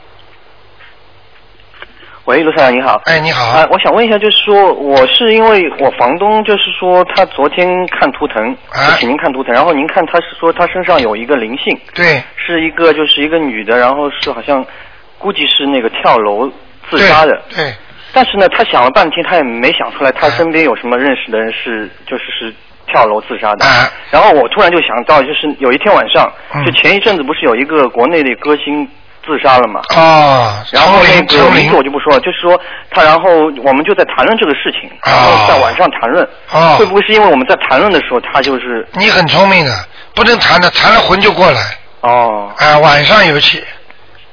[2.26, 3.02] 喂，卢台长你好。
[3.04, 3.44] 哎，你好。
[3.44, 14.64] 啊，我想问一下，就是说，我是因为我房东，就是说他昨天看图腾，啊就请您看图腾，然后您看他是说他身上有一个灵性，对是一个就是一个女的，然后是好像
[15.18, 16.50] 估计是那个跳楼
[16.88, 17.74] 自杀的，对对
[18.14, 22.54] 但是呢，他想了半天，他也没想出来他身边有什么认识的人是就是是
[22.86, 23.66] 跳楼自杀的。
[23.66, 28.88] 啊然后我突然就想到，就是有一天晚上，嗯就前一阵子不是有一个国内的歌星
[29.26, 29.80] 自杀了嘛？
[29.96, 31.38] 啊，然后那字
[31.74, 32.60] 我就不说了，就是说
[32.90, 33.28] 他，然后
[33.64, 36.76] 我们就在谈论这个事情，然后在晚上谈论，啊。
[36.76, 39.72] 会不会是因为我们在谈论的时候，他就是你很聪明的，
[40.14, 41.60] 不能谈的，谈了魂就过来。
[42.00, 43.62] 哦，啊，晚上尤其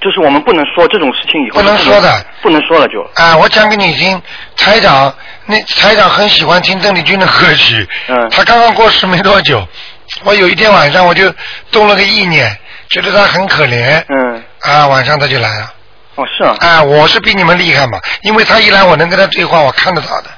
[0.02, 4.22] 就是我们不能说这种事情以后不能说的，不能说了就，啊，我讲给你听，
[4.58, 5.14] 台长
[5.46, 8.30] 那台长很喜欢听邓丽君的歌曲，嗯。
[8.30, 9.66] 他刚刚过世没多久，
[10.24, 11.32] 我有一天晚上我就
[11.72, 12.58] 动了个意念，
[12.90, 15.74] 觉得他很可怜，嗯，啊，晚上他就来了，
[16.16, 20.30] 哦是啊，啊，我是比你们厉害嘛，因为他一来我能跟他对话，我看得到的，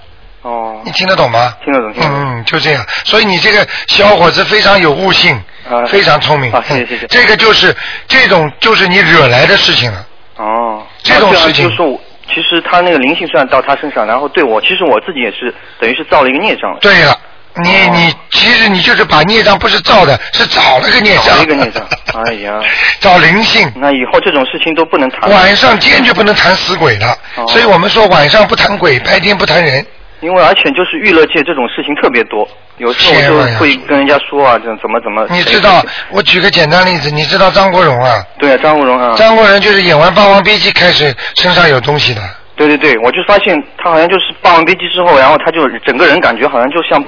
[0.43, 0.81] 哦。
[0.85, 1.55] 你，听得懂吗？
[1.63, 5.35] 听得懂，听得懂，嗯，就这样，所以你这个小伙子非常有悟性，
[5.69, 6.51] 啊非常聪明。
[6.51, 7.07] 啊谢谢谢谢。
[7.07, 7.75] 这个就是
[8.07, 10.05] 这种就是你惹来的事情了。
[10.37, 11.69] 哦，这种事情。
[11.69, 17.17] 就是我，其实他那个灵性虽然到他身上，然后对我，其实我自己也是等于是造了一个孽障了，对了，
[17.61, 21.25] 你哦你其实你就是把孽障不是造的，是找了个孽障。
[21.25, 21.87] 找了一个孽障，
[22.25, 22.59] 哎呀，
[22.99, 23.71] 找灵性。
[23.75, 29.85] 那以后这种事情都不能谈，晚上坚决不能谈死鬼了，哦所以我们说晚上不谈鬼，白天不谈人。
[30.21, 35.27] 因为而且就是娱乐界这种事情特别多，有时候会跟人家说啊，这怎么怎么。
[35.29, 38.23] 你知道，我举个简单例子，你知道张国荣啊？
[38.39, 42.21] 对啊，张国荣啊，张国荣就是演完《霸王别姬》开始身上有东西的。
[42.55, 47.03] 对对对，我就发现他好像就是《霸王别姬》之后，然后他就整个人感觉好像就像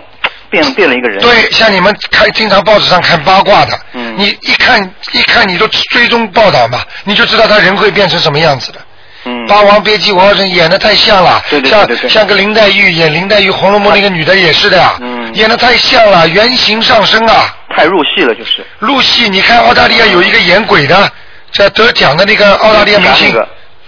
[0.50, 1.20] 变变了一个人。
[1.22, 4.82] 对，像你们看经常报纸上看八卦的，嗯你一看
[5.14, 8.80] 一看你就追踪报道嘛，你就知道他人会变成什么样子的。
[9.28, 17.56] 嗯，霸王别姬》，王浩生演的太像了，对对对对对像像个林黛玉演林黛玉《红楼梦》那个女的也是的呀，嗯演的太像了，原型上升啊。
[17.76, 18.66] 太入戏了，就是。
[18.80, 21.12] 入戏，你看澳大利亚有一个演鬼的，
[21.52, 23.36] 在得奖的那个澳大利亚明星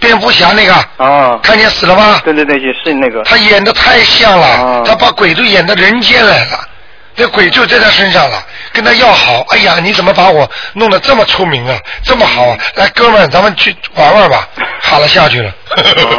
[0.00, 2.20] 蝙蝠侠那个，啊，看见死了吗？
[2.24, 3.22] 对对对，也是那个。
[3.24, 6.60] 他演的太像了，啊他把鬼都演到人间来了，
[7.16, 9.44] 那鬼就在他身上了，跟他要好。
[9.50, 12.56] 哎呀，你怎么把我弄得这么出名啊，这么好啊？
[12.76, 14.48] 来，哥们儿，咱们去玩玩吧。
[14.80, 15.50] 好了，下去了。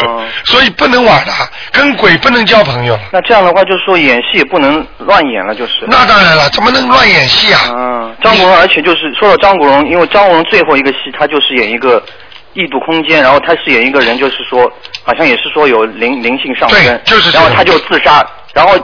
[0.05, 1.33] 哦 所以不能玩了，
[1.71, 3.01] 跟鬼不能交朋友了。
[3.11, 5.85] 那这样的话，就是说演戏也不能乱演了，就是。
[5.87, 7.59] 那当然了，怎么能乱演戏啊？
[7.75, 12.01] 啊，张国荣，而且就是说到张国荣，因为张国荣最后一个戏，他就是演一个
[12.53, 14.71] 异度空间，然后他饰演一个人，就是说
[15.03, 18.75] 好像也是说有灵灵性上升，就是然后他就自杀，然后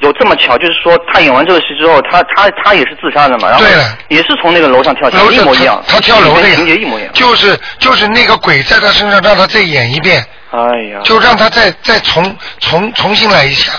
[0.00, 7.12] 有这么巧，就是说他演完这个戏之后，他他他也是自杀的嘛，然后对也是从那个楼上跳下来，一模一样，他他跳楼的情节一模一样。
[7.12, 10.60] 就是就是那个鬼在他身上，让他再演一遍，哎
[10.92, 13.72] 呀，就让他再再重重重新来一下。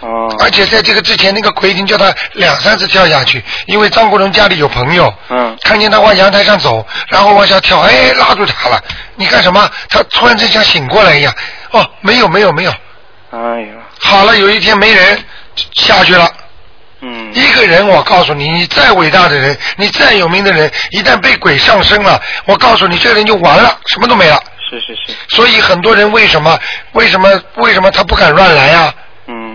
[0.00, 8.80] 哦，而且在这个之前，那个奎已经叫他两三次跳下去，因为张国荣家里有朋友，嗯看见他往阳台上走，然后往下跳，哎，拉住他了。
[9.16, 9.68] 你干什么？
[9.88, 11.34] 他突然之间像醒过来一样，
[11.72, 12.70] 哦，没有没有没有，
[13.30, 15.24] 哎呀，好了，有一天没人
[15.74, 16.30] 下去了。
[17.00, 24.40] 嗯，一个人，我告诉你，你再伟大的人，你再有名的人，一旦被鬼上身了，我告诉你，这个人就完了，什么都没了。
[24.68, 26.58] 是是是，所以很多人为什么
[26.92, 28.92] 为什么为什么他不敢乱来啊？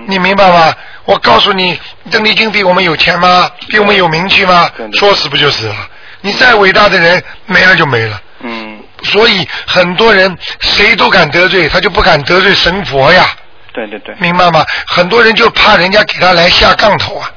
[0.03, 0.73] 嗯，你明白吗？
[1.05, 1.79] 我告诉你，
[2.11, 3.49] 邓丽君比我们有钱吗？
[3.67, 5.75] 比我们有名气吗说死不就死了？
[6.21, 8.21] 你再伟大的人，没了就没了。
[8.39, 13.27] 嗯，所以很多人谁都敢得罪，他就不敢得罪神佛呀，
[13.73, 14.65] 对对对，明白吗？
[14.87, 17.31] 很多人就怕人家给他来下杠头啊，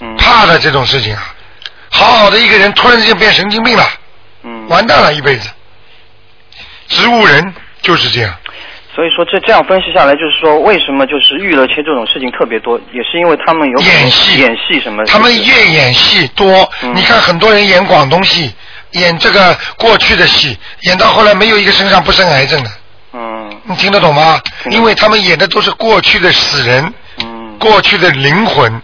[0.00, 1.34] 嗯，怕的这种事情啊。
[1.90, 3.86] 好好的一个人，突然之间变神经病了，
[4.44, 5.48] 嗯，完蛋了一辈子。
[6.88, 8.34] 植物人就是这样，
[8.92, 16.92] 所以说这这样分析下来，就是说为什么就是娱乐圈这种事情特别多，也是因为他们有演戏演戏什么，他们越演戏多，嗯。
[16.94, 18.52] 你看很多人演广东戏，
[18.92, 22.70] 演这个过去的戏，演到后来没有一个身上不生癌症的，
[23.12, 23.60] 嗯。
[23.62, 24.40] 你听得懂吗？
[24.70, 27.56] 因为他们演的都是过去的死人，嗯。
[27.60, 28.82] 过去的灵魂，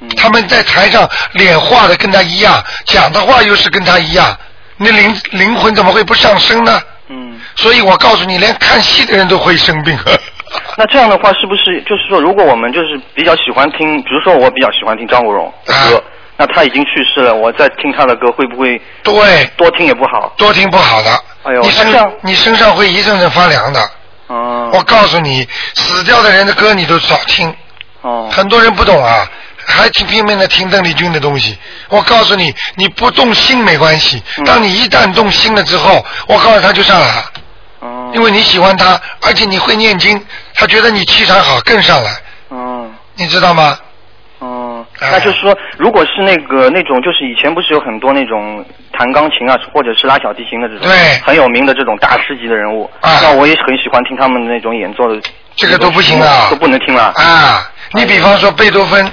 [0.00, 0.08] 嗯。
[0.16, 4.34] 他们在台上脸画的跟他一样，讲的话又是跟他一样，
[4.78, 6.80] 那灵灵魂怎么会不上升呢？
[7.08, 9.96] 嗯，所以我告诉你，连看戏的人都会生病。
[10.78, 16.02] 那这样的话是不是就是说，如果我们就是比较喜欢听，比如说我比较喜欢听张国荣的歌，啊
[16.38, 20.32] 那他已经去世了，我再听他的歌会不会对，多听也不好？
[20.36, 21.10] 多听不好的，
[21.44, 23.80] 哎呦你身上你身上会一阵阵发凉的。
[24.28, 27.54] 嗯，我告诉你，死掉的人的歌你都少听，
[28.02, 29.26] 哦，很多人不懂啊，
[29.66, 31.58] 还挺拼命的听邓丽君的东西。
[31.88, 34.44] 我告诉你，你不动心没关系，嗯。
[34.44, 37.24] 当你一旦动心了之后，我告诉他就上来了，
[37.80, 40.24] 哦，因为你喜欢他，而且你会念经，
[40.54, 42.10] 他觉得你气场好更上来，
[42.48, 42.86] 哦。
[43.14, 43.78] 你知道吗？
[44.38, 45.08] 哦，哎。
[45.12, 51.18] 那就是说，如果是那个那种，就是以前不是有很多那种弹钢琴啊，或者是拉小提琴的这种，对。
[51.24, 53.18] 很有名的这种大师级的人物，啊。
[53.22, 55.20] 那我也很喜欢听他们的那种演奏的，
[55.56, 56.48] 这个都不行啊。
[56.50, 57.12] 都不能听了。
[57.16, 59.10] 啊，你比方说贝多芬，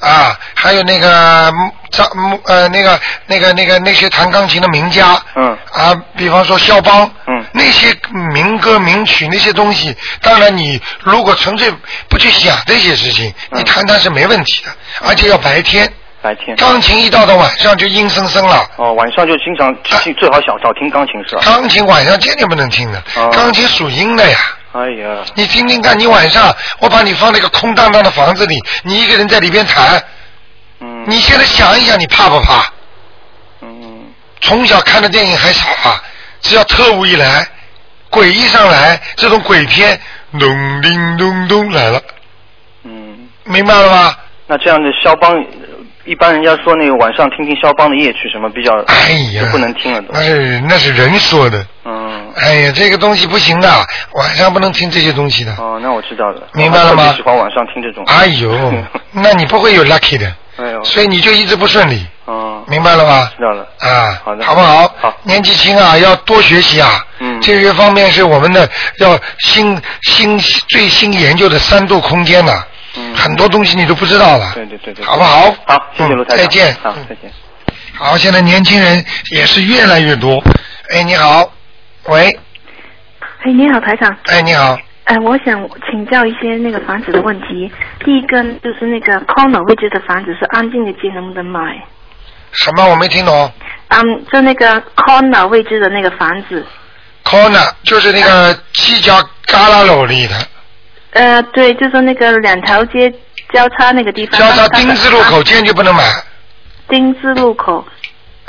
[0.00, 1.52] 啊，还有那个
[1.90, 2.06] 张
[2.44, 7.94] 呃那个那个那个那些弹钢琴的名家，嗯啊，比方说肖邦，嗯那些
[8.32, 11.72] 民歌名曲那些东西，当然你如果纯粹
[12.08, 14.70] 不去想这些事情，嗯你弹弹是没问题的，
[15.06, 15.90] 而且要白天，
[16.22, 16.56] 白天。
[16.56, 18.66] 钢琴一到到晚上就阴森森了。
[18.76, 21.42] 哦，晚上就经常听，最好少少听钢琴是吧？
[21.44, 24.38] 钢琴晚上坚决不能听的，哦钢琴属阴的呀。
[24.72, 28.54] 哎呀，你听听看，你晚上我把你放那个空荡荡的房子里，
[28.84, 30.02] 你一个人在里边弹，
[30.80, 32.72] 嗯，你现在想一想，你怕不怕？
[33.62, 34.04] 嗯。
[34.40, 36.02] 从小看的电影还少啊，
[36.40, 37.46] 只要特务一来，
[38.10, 40.00] 鬼一上来，这种鬼片，
[40.38, 42.00] 咚叮咚咚来了，
[42.84, 44.14] 嗯，明白了吗？
[44.46, 45.34] 那这样的肖邦，
[46.04, 50.08] 一般人家说那个晚上听听肖邦的夜曲什么比较，哎呀，不能听了都。
[50.12, 51.99] 那是那是人说的，嗯，
[52.42, 53.68] 哎呀，这个东西不行的，
[54.14, 55.52] 晚上不能听这些东西的。
[55.58, 56.42] 哦，那我知道了。
[56.54, 58.04] 明白了吗喜欢晚上听这种。
[58.06, 58.52] 哎呦，
[59.12, 63.30] 那你不会有 lucky 的，哎呦，所以你就一直不顺利，哦，明白了吗？
[63.36, 63.66] 知道了。
[63.80, 64.88] 啊，好的好不好？
[65.00, 67.04] 好年纪轻啊，要多学习啊。
[67.22, 68.66] 嗯这些方面是我们的
[68.98, 72.64] 要新新最新研究的三度空间呐、
[72.96, 74.50] 嗯很多东西你都不知道了。
[74.54, 75.04] 对对对对。
[75.04, 75.54] 好不好？
[75.66, 76.38] 好，谢谢卢台长。
[76.38, 76.76] 嗯再见。
[76.82, 77.30] 好嗯，再见。
[77.94, 80.42] 好，现在年轻人也是越来越多。
[80.94, 81.48] 哎，你好，
[82.10, 82.36] 喂，
[83.44, 84.16] 哎，你好，台长。
[84.24, 87.70] 哎，你好，哎，我想请教一些那个房子的问题。
[88.04, 91.60] 第一个就是那个 corner 位置的房子是安静的街能不能买？
[92.50, 93.52] 什么我没听懂
[93.90, 96.66] 嗯，就那个 corner 位置的那个房子。
[97.22, 99.14] ？corner 就是那个犄角
[99.46, 100.34] 旮旯楼里的，
[101.12, 103.08] 呃，对，就是那个两条街
[103.52, 104.40] 交叉那个地方。
[104.40, 106.02] 交叉丁字路口坚决不能买。
[106.88, 107.86] 丁字路口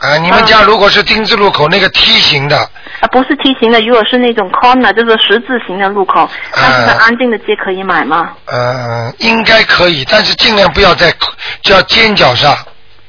[0.02, 8.32] 啊，你们家如果是丁字路口那个梯形的，啊，不是梯形的，如果是那种 corner，就是十字形的路口，但是在安静的街可以买吗？
[8.46, 11.14] 呃，应该可以，但是尽量不要在
[11.62, 12.58] 叫尖角上。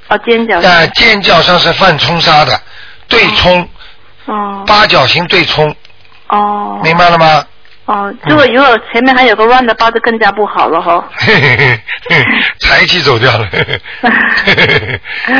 [0.09, 0.61] 哦，尖角。
[0.61, 2.61] 呃，尖角上是犯冲杀的，
[3.09, 3.66] 对冲，
[4.26, 5.74] 哦八角形对冲，
[6.28, 6.78] 哦。
[6.83, 7.42] 明白了吗？
[7.85, 11.05] 哦，如果如果前面还有个 round 的包，就更加不好了哈。
[11.16, 12.25] 嘿嘿嘿嘿，
[12.61, 13.49] 财气走掉了。
[13.51, 15.35] 嘿嘿嘿嘿嘿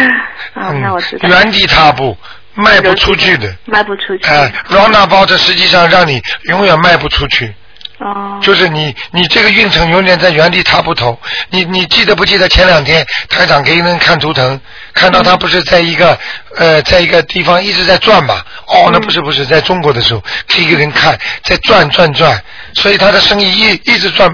[0.55, 1.29] 啊，那我知道。
[1.29, 2.17] 原地踏步，
[2.55, 3.55] 卖不出去的。
[3.67, 4.27] 卖不出去。
[4.27, 7.55] 哎 r o n a 包这实际上让你永远卖不出去。
[8.03, 8.39] 哦。
[8.43, 11.19] 就是你，你这个运程永远在原地踏步头。
[11.51, 14.61] 你你记得不记得前两天台长给人看图腾，
[14.93, 16.19] 看到他不是在一个
[16.57, 18.43] 呃在一个地方一直在转嘛？
[18.67, 22.43] 哦，那不是不是，在中国的时候给一个人看在转转转，
[22.75, 24.33] 所以他的生意一一直转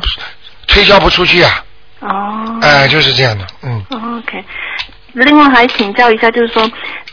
[0.67, 1.65] 推销不出去啊。
[2.01, 2.59] 哦。
[2.63, 3.85] 哎、就是这样的，嗯。
[3.91, 4.45] 哦 OK。
[5.15, 6.71] 另外还请教一下，就是说，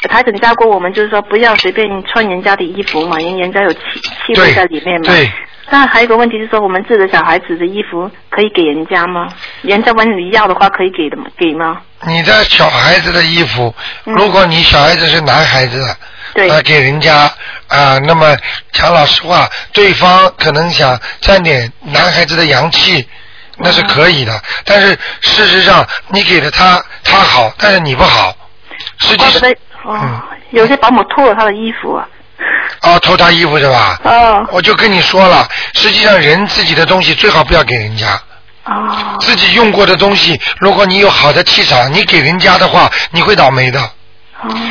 [0.09, 3.79] 台长教过我们，就是说不要随便穿人家的衣服嘛，因为人家有气
[4.27, 5.07] 气味在里面嘛。
[5.07, 5.31] 对。
[5.69, 9.27] 但还有一个问题是说，我们自己的小孩子的衣服可以给人家吗？
[9.61, 11.25] 人家问你要的话，可以给的吗？
[11.37, 11.81] 给吗？
[12.05, 13.73] 你的小孩子的衣服，
[14.03, 15.95] 如果你小孩子是男孩子，嗯
[16.35, 17.31] 对呃，给人家
[17.67, 18.35] 啊、那么
[18.73, 23.07] 讲老实话，对方可能想沾点男孩子的阳气，
[23.57, 24.39] 那是可以的。
[24.65, 24.89] 但是
[25.21, 28.35] 事实上，你给了他，他好，但是你不好。
[28.99, 29.23] 实际
[29.83, 32.07] 哦，有些保姆脱了他的衣服啊。
[32.81, 33.99] 哦，偷他衣服是吧？
[34.03, 34.45] 哦。
[34.51, 38.19] 我就跟你说了，实际上人自己的东西最好不要给人家。
[38.65, 39.17] 哦。
[39.19, 43.81] 自己用过的东西，如果你有好的气场，你给人家的话，你会倒霉的。
[43.81, 43.89] 哦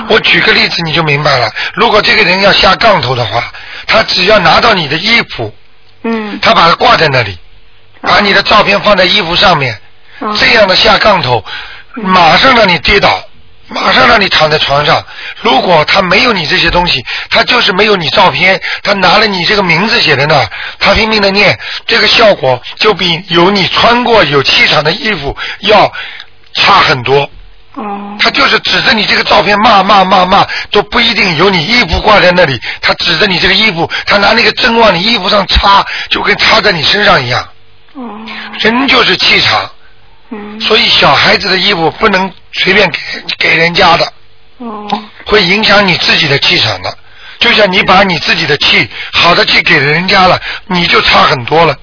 [0.09, 1.51] 我举个例子你就明白了。
[1.75, 3.51] 如果这个人要下杠头的话，
[3.87, 5.53] 他只要拿到你的衣服，
[6.03, 7.37] 嗯，他把它挂在那里，
[8.03, 9.77] 把你的照片放在衣服上面，
[10.21, 11.43] 哦这样的下杠头，
[11.95, 13.21] 马上让你跌倒，
[13.69, 15.03] 马上让你躺在床上。
[15.41, 20.49] 如果他没有你这些东西，他就是没有你照片，他拿了你这个名字写在那儿，
[20.79, 25.91] 他拼命的念，这个效果就比有你穿过有气场的衣服要
[26.53, 27.29] 差很多。
[27.75, 28.17] 哦。
[28.19, 32.61] 他就是指着你这个照片骂骂骂骂，都不一定有你衣服挂在那里。
[32.81, 37.49] 他指着你这个衣服，他拿那个针往你衣服上插，就跟插在你身上一样。
[37.95, 38.03] 哦。
[38.61, 39.71] 人就是气场。
[40.31, 40.61] 嗯。
[40.61, 42.99] 所以小孩子的衣服不能随便给
[43.39, 44.13] 给人家的，
[44.59, 44.89] 哦。
[45.27, 46.99] 会影响你自己的气场的。
[47.41, 51.77] 就像你把你自己的气好的气给人家了，你就差很多了。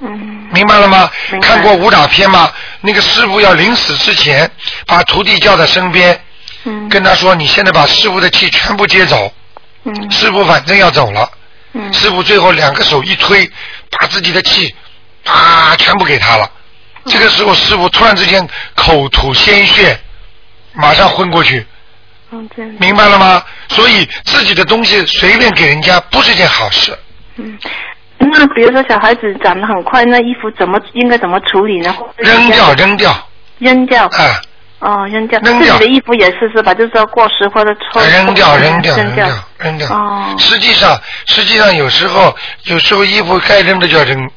[0.00, 1.10] 嗯明白了吗？
[1.42, 2.52] 看过武打片吗？
[2.82, 4.48] 那个师傅要临死之前，
[4.86, 6.18] 把徒弟叫在身边，
[6.64, 9.32] 嗯跟他说：“你现在把师傅的气全部接走。”
[9.84, 11.28] 嗯师傅反正要走了，
[11.72, 13.50] 嗯师傅最后两个手一推，
[13.90, 14.74] 把自己的气
[15.24, 16.48] 啊全部给他了。
[17.08, 19.98] 嗯这个时候，师傅突然之间口吐鲜血，
[20.74, 21.66] 马上昏过去，
[22.30, 23.42] 嗯这样明白了吗？
[23.68, 26.96] 所以自己的东西随便给人家不是件好事。
[27.36, 27.58] 嗯。
[28.20, 31.94] 那比如说小孩子长得很快，那衣服怎么应该怎么处理呢？
[32.16, 33.28] 扔掉，扔掉，
[33.58, 34.06] 扔掉。
[34.06, 34.40] 啊，
[34.80, 35.38] 哦，扔掉。
[35.40, 36.74] 扔掉自己的衣服也是是吧？
[36.74, 38.10] 就是说过时或者穿。
[38.10, 39.88] 扔掉，扔掉，扔掉扔掉，扔掉。
[39.88, 44.30] 哦实际上，实际上有时候，有时候衣服该扔的就要扔。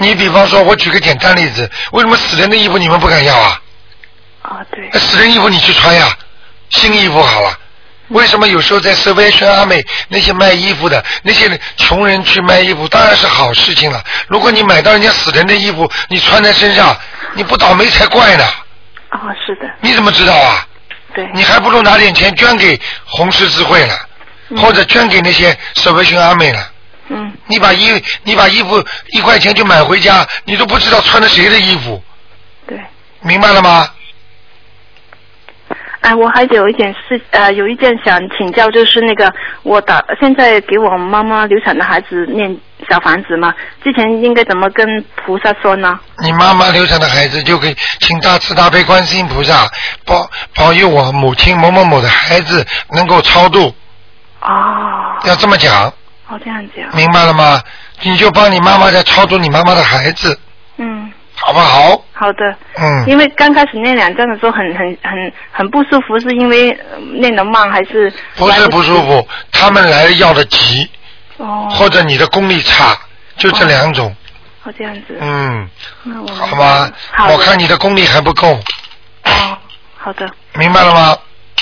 [0.00, 3.60] 你比方说，我举个简单例子，为什么死人的衣服你们不敢要啊？
[4.42, 4.88] 啊，对。
[4.92, 6.16] 那死人衣服你去穿呀，
[6.70, 7.58] 新衣服好了。
[8.08, 14.02] 为什么有时候在 Salvation Army 那些卖衣服的那些穷人去卖衣服，当然是好事情了。
[14.28, 16.94] 如果你买到人家死人的衣服，你穿在身上，
[17.34, 18.44] 你不倒霉才怪呢。
[19.10, 20.66] 哦，是的，你怎么知道啊？
[21.14, 21.28] 对。
[21.34, 23.94] 你还不如拿点钱捐给红十字会呢，
[24.58, 26.62] 或者捐给那些 Salvation Army 呢。
[27.12, 27.32] 嗯。
[27.46, 28.82] 你把衣你把衣服
[29.12, 32.02] 一块钱就买回家，你都不知道穿的谁的衣服。
[32.66, 32.80] 对。
[33.20, 33.88] 明白了吗？
[36.00, 39.32] 哎，我还有一件事，呃，有一件想请教，就是那个
[39.62, 42.58] 我打现在给我妈妈流产的孩子念
[42.90, 43.54] 小房子嘛，
[43.84, 44.84] 之前应该怎么跟
[45.14, 46.00] 菩萨说呢？
[46.18, 49.70] 你妈妈流产的孩子就可以请大慈大悲观世音菩萨
[50.04, 53.72] 保保佑我母亲某某某的孩子能够超度，
[54.40, 55.94] 哦，要这么讲，
[56.32, 57.62] 哦这样讲，明白了吗？
[58.00, 60.38] 你就帮你妈妈在操作你妈妈的孩子，
[60.78, 62.02] 嗯，好不好？
[62.14, 62.56] 好的。
[62.78, 68.10] 嗯，因为刚开始念两张的时候很很很很不舒服，是因为呃念得慢还是？
[68.36, 70.88] 不是不舒服，他们来要的急，
[71.36, 71.68] 哦。
[71.70, 72.96] 或者你的功力差，
[73.36, 74.14] 就这两种。
[74.64, 75.18] 哦，这样子。
[75.20, 75.68] 嗯，
[76.04, 78.58] 那我好吧，好我看你的功力还不够，
[79.24, 79.58] 哦，
[79.98, 80.26] 好的。
[80.54, 81.16] 明白了吗？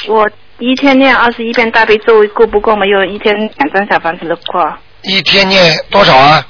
[0.07, 2.77] 我一天念二十一遍大悲咒够不够？
[2.77, 6.47] 没有一天两张小房子的话，一天念多少啊？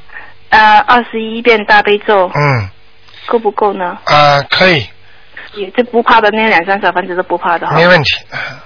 [0.48, 2.68] 呃，二十一遍大悲咒嗯，
[3.26, 3.96] 够不够呢？
[4.06, 4.84] 啊，可以，
[5.54, 7.76] 也就不怕的，那两张小房子都不怕的哈。
[7.76, 8.16] 没问题，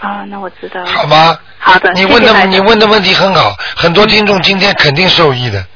[0.01, 0.87] 啊，那我知道了。
[0.87, 1.39] 好吗？
[1.59, 5.67] 好的，你问的你问的问题很好，很多听众今天肯定受益的，嗯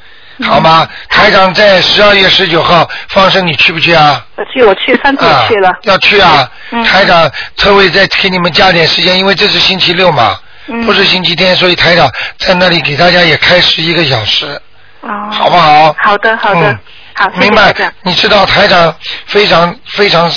[0.42, 0.88] 好吗？
[1.08, 4.24] 台长在十二月十九号放生，你去不去啊？
[4.36, 6.48] 我去，我去，上次啊我去了。，要去啊！
[6.70, 14.46] 嗯台长特为再给你们加点时间，因为这是星期六嘛，嗯不是星期天，所以台长在那里给大家也开十一个小时，
[15.00, 15.28] 哦。
[15.32, 15.94] 好不好？
[15.98, 16.78] 好的，好的嗯，
[17.34, 17.74] 明白。？
[18.02, 18.94] 你知道台长
[19.26, 20.30] 非常非常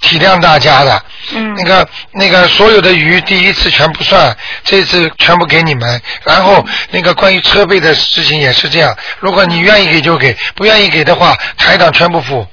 [0.00, 1.02] 体谅大家的，
[1.34, 1.54] 嗯。
[1.54, 6.00] 那个那个所有的鱼第一次全不算，这次全部给你们。
[6.24, 12.46] 然后那个关于车费的事情也是这样，如果你愿意给就给，不愿意给的话，台长全部付。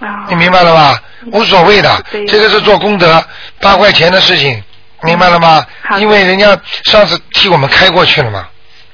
[0.00, 1.02] 啊你明白了吧？
[1.32, 3.22] 无所谓的，这个是做功德，
[3.60, 4.62] 八块钱的事情，
[5.02, 5.62] 明白了吗？
[5.82, 8.46] 好因为人家上次替我们开过去了嘛，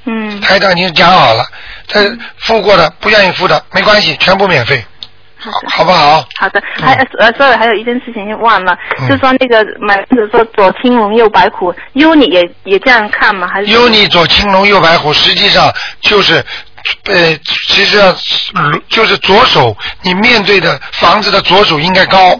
[0.06, 1.46] 嗯，台长已经讲好了，
[1.88, 2.00] 他
[2.38, 4.84] 付过的不愿意付的没关系，全部免费，
[5.38, 5.68] 好的。
[5.70, 6.26] 好不好？
[6.38, 13.46] 好的，还呃，所以还有一件事情忘了，嗯就说那个买或者说左青龙右白虎，优你也也这样看吗？
[13.46, 16.44] 还是优你左青龙右白虎，实际上就是。
[17.06, 18.16] 呃，其实上
[18.88, 22.38] 就是左手，你面对的房子的左手应该高，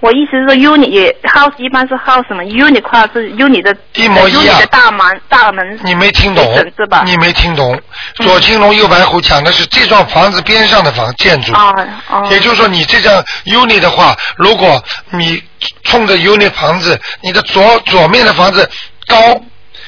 [0.00, 6.44] 我意思是说，uni house 一般是 house 嘛，uni 跨是 uni 的一模一样的大门大门你没听懂
[6.76, 7.02] 是吧？
[7.06, 7.80] 你没听懂。
[8.16, 11.52] 左青龙右白虎讲的是这幢房子边上的房建筑。
[11.54, 11.72] 啊
[12.10, 15.42] 哦，也就是说，你这张 uni 的话，如果你
[15.84, 18.68] 冲着 uni 房子，你的左左面的房子
[19.06, 19.16] 高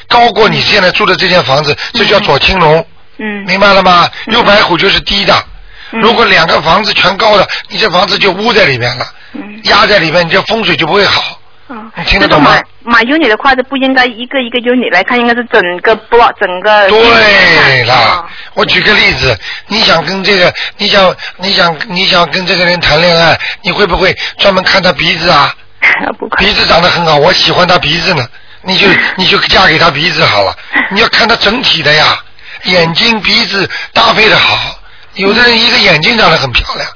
[0.09, 2.85] 高过你现在住的这间房子，这叫左青龙，
[3.19, 4.09] 嗯明白了吗？
[4.29, 5.35] 右白虎就是低的。
[5.35, 5.45] 嗯
[5.91, 11.39] 如果两个房子全高了，你这房子就污在里面了，嗯压在里面，你这风水就不会好。
[11.71, 16.89] 嗯，你听得懂吗就是买买 unit 的话，就不应该一个一个 unit 来看，应该是整个 block 整个。
[16.89, 25.55] 对了啊，我举个例子，你想跟这个，你想你想你想跟这个人谈恋爱，你会不会专门看他鼻子啊？
[26.39, 28.27] 鼻子长得很好，我喜欢他鼻子呢，
[28.63, 28.87] 你就
[29.17, 30.57] 你就嫁给他鼻子好了。
[30.91, 32.19] 你要看他整体的呀，
[32.65, 34.78] 眼睛鼻子搭配的好。
[35.19, 36.89] 有的人一个眼睛长得很漂亮，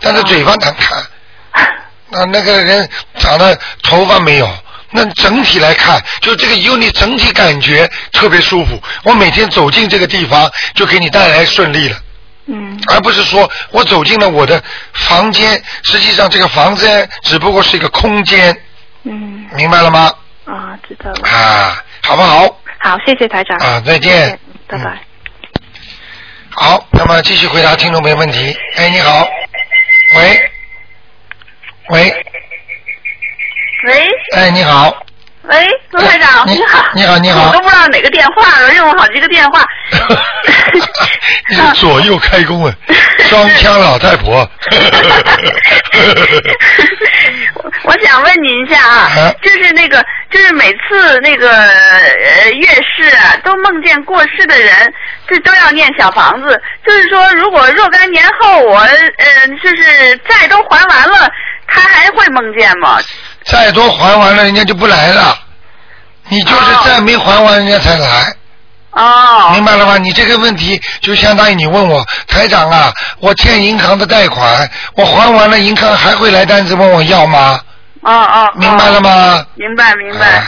[0.00, 1.02] 但是嘴巴难看。
[2.10, 4.48] 那那个人长得头发没有，
[4.92, 8.80] 那整体来看，就这个有你整体感觉特别舒服。
[9.04, 11.96] 我每天走进这个地方，就给你带来顺利了。
[12.50, 14.62] 嗯而不是说我走进了我的
[14.94, 18.56] 房间，实际上这个房间只不过是一个空间，
[19.04, 20.10] 嗯明白了吗？
[20.46, 21.28] 啊，知道了。
[21.28, 22.46] 啊，好不好？
[22.78, 23.58] 好，谢谢台长。
[23.58, 25.07] 啊再见谢谢拜拜。
[26.50, 27.20] 好，那么。
[27.22, 28.56] 继续回答听众朋友问题。
[28.76, 29.28] 哎，你好，
[30.14, 30.50] 喂，
[31.90, 32.24] 喂，
[33.84, 35.04] 喂哎，你好，
[35.48, 39.64] 喂，卢台长，你好，你好你好我都不知道哪个电话了，用了好几个电话。
[41.48, 42.74] 你左右开弓啊，
[43.30, 44.48] 双枪老太婆。
[47.84, 54.92] 我想问您一下啊，就是那个，就是每次那个呃月事啊，都梦见过世的人，
[55.26, 56.60] 这都要念小房子。
[56.86, 61.30] 就是说，如果若干年后我呃，就是债都还完了，
[61.66, 62.98] 他还会梦见吗？
[63.48, 65.36] 再多还完了，人家就不来了。
[66.28, 68.34] 你就是再没还完，人家才来。
[68.90, 69.50] 哦。
[69.52, 69.96] 明白了吗？
[69.96, 77.58] 你这个问题就相当于你问我台长啊，我欠银行的贷款，我还完了，银行还会来单子问我要吗？
[78.02, 78.52] 哦哦。
[78.56, 79.46] 明白了吗？
[79.54, 80.42] 明白明白。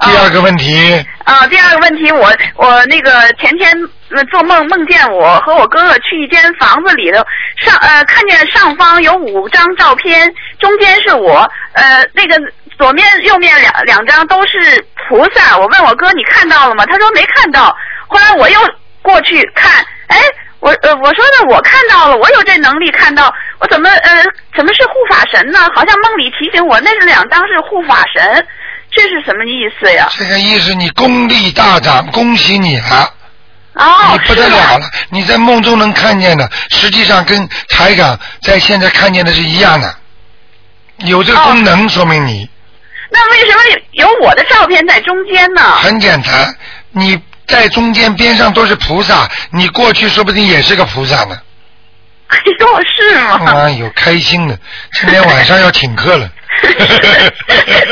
[0.00, 3.72] 第二个问题，啊，第二个问题，我我那个前天
[4.14, 7.18] 呃做梦梦见我和我哥哥去一间房子里头，
[7.64, 10.32] 上呃看见上方有五张照片，
[10.64, 12.40] 中间是我，呃那个
[12.78, 15.58] 左面右面两两张都是菩萨。
[15.58, 16.86] 我问我哥你看到了吗？
[16.86, 17.76] 他说没看到。
[18.08, 18.58] 后来我又
[19.02, 20.18] 过去看，哎。
[20.60, 24.24] 我呃，我说呢，我看到了，我有这能力看到，我怎么呃，
[24.56, 25.58] 怎么是护法神呢？
[25.74, 28.46] 好像梦里提醒我，那是两张是护法神，
[28.90, 30.08] 这是什么意思呀？
[30.16, 33.12] 这个意思你功力大涨，恭喜你了。
[33.74, 34.86] 哦，你不得了了！
[35.10, 39.94] 你在梦中能看见的，实际上跟台长在现在看见的是一样的，
[40.98, 42.48] 有这个功能，说明你
[43.10, 43.60] 那为什么
[43.92, 45.62] 有我的照片在中间呢？
[45.82, 46.54] 很简单。
[46.90, 51.36] 你在中间边上都是菩萨，你过去说不定也是个菩萨呢。
[52.28, 53.52] 哎呦，是吗？
[53.60, 54.58] 哎呦，开心的，
[55.00, 56.28] 今天晚上要请客了。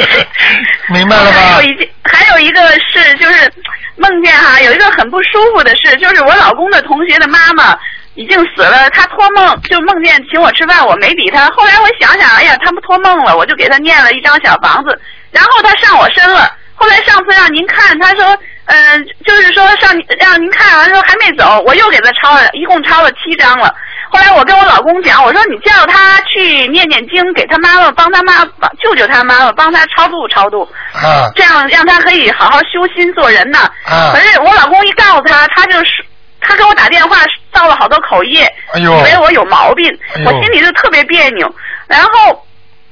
[0.88, 1.40] 明白了吧？
[1.40, 3.53] 还有一件，还有一个是，就是
[3.96, 7.78] 梦见哈、有一个很不舒服的事，就是我老公的同学的妈妈
[8.15, 11.47] 已经死了，他托梦就梦见请我吃饭，我没理他。
[11.57, 15.01] 后来我想想，哎呀，他不托梦了，我就给他念了一张小房子，
[15.31, 16.51] 然后他上我身了。
[16.75, 18.37] 后来上次让您看，他说，
[18.67, 23.73] 嗯、就是说上让您看完说还没走，我又给他抄了，一共抄了七张了。
[24.11, 33.61] 后来我跟我老公讲，我说你叫他去念念经，给他妈妈帮他妈帮救救他妈妈，帮他超度超度，啊这样让他可以好好修心做人呢。
[33.87, 36.05] 啊可是我老公一告诉他，他就是
[36.43, 37.16] 他给我打电话
[37.53, 41.53] 造了好多口业，以为我有毛病，哎我心里就特别别扭。
[41.86, 42.47] 然后，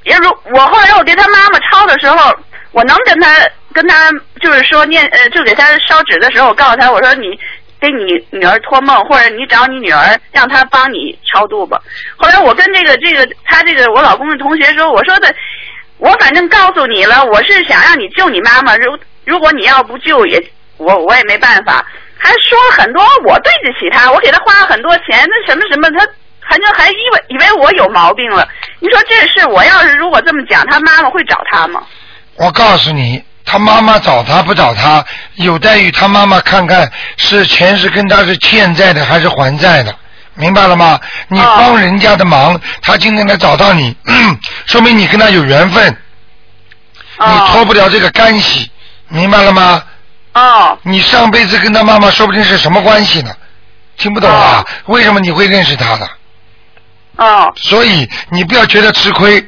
[0.05, 2.34] 也如我后来我给他妈妈抄的时候，
[2.72, 3.36] 我能跟他
[3.72, 7.38] 跟他就是说念呃，就给他烧纸的时候，我告诉他我说你。
[7.82, 11.80] 给你女儿托梦，或者你找你女儿，让她帮你超度吧。
[12.18, 15.34] 后来我跟这个这个他这个我老公的同学说，我说的，
[15.96, 18.76] 我反正告诉你了，我是想让你救你妈妈。
[18.76, 20.38] 如如果你要不救也，
[20.76, 21.82] 我我也没办法。
[22.23, 26.07] 还说很多，我对得起他，我给他花了很多钱，那什么什么，他
[26.49, 28.47] 反正还以为以为我有毛病了。
[28.79, 31.83] 你说这事，我要是如果这么讲，他妈妈会找他吗？
[32.37, 35.05] 我告诉你，他妈妈找他不找他，
[35.37, 39.95] 有待于他妈妈看看是钱是跟他是欠债的还是还债的，
[40.35, 41.01] 明白了吗？
[41.29, 43.97] 你帮人家的忙，他今天来找到你，
[44.66, 45.97] 说明你跟他有缘分，
[47.18, 48.71] 你脱不了这个干系，
[49.09, 49.83] 明白了吗？
[50.35, 50.78] 哦。
[50.83, 53.31] 你上辈子跟他妈妈说不定是什么关系呢？
[53.97, 54.64] 听不懂啊？
[54.87, 56.09] 为什么你会认识他的？
[57.16, 57.53] 哦。
[57.57, 59.47] 所以你不要觉得吃亏。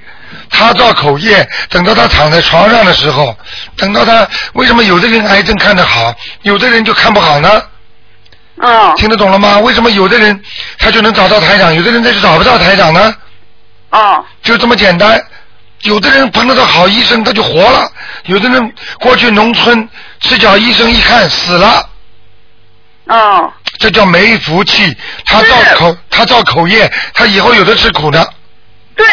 [0.48, 3.36] 他造口业，等到他躺在床上的时候，
[3.76, 7.62] 等到他为什么有的人癌症看得好，有的人就看不好呢？
[8.56, 8.94] 哦。
[8.96, 9.58] 听得懂了吗？
[9.58, 10.42] 为什么有的人
[10.78, 13.14] 他就能找到台长，有的人他就找不到台长呢？
[13.90, 14.24] 哦。
[14.42, 15.22] 就这么简单。
[15.82, 17.90] 有的人碰到个好医生，他就活了；
[18.26, 19.88] 有的人过去农村
[20.20, 21.88] 赤脚医生一看死了。
[23.06, 23.52] 哦。
[23.78, 24.96] 这叫没福气。
[25.24, 28.24] 他造口，他造口业，他以后有的吃苦的。
[28.94, 29.06] 对，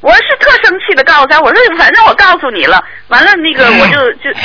[0.00, 4.36] 我是特生气的告诉他，我说反正我告诉你了，完了那个我就就。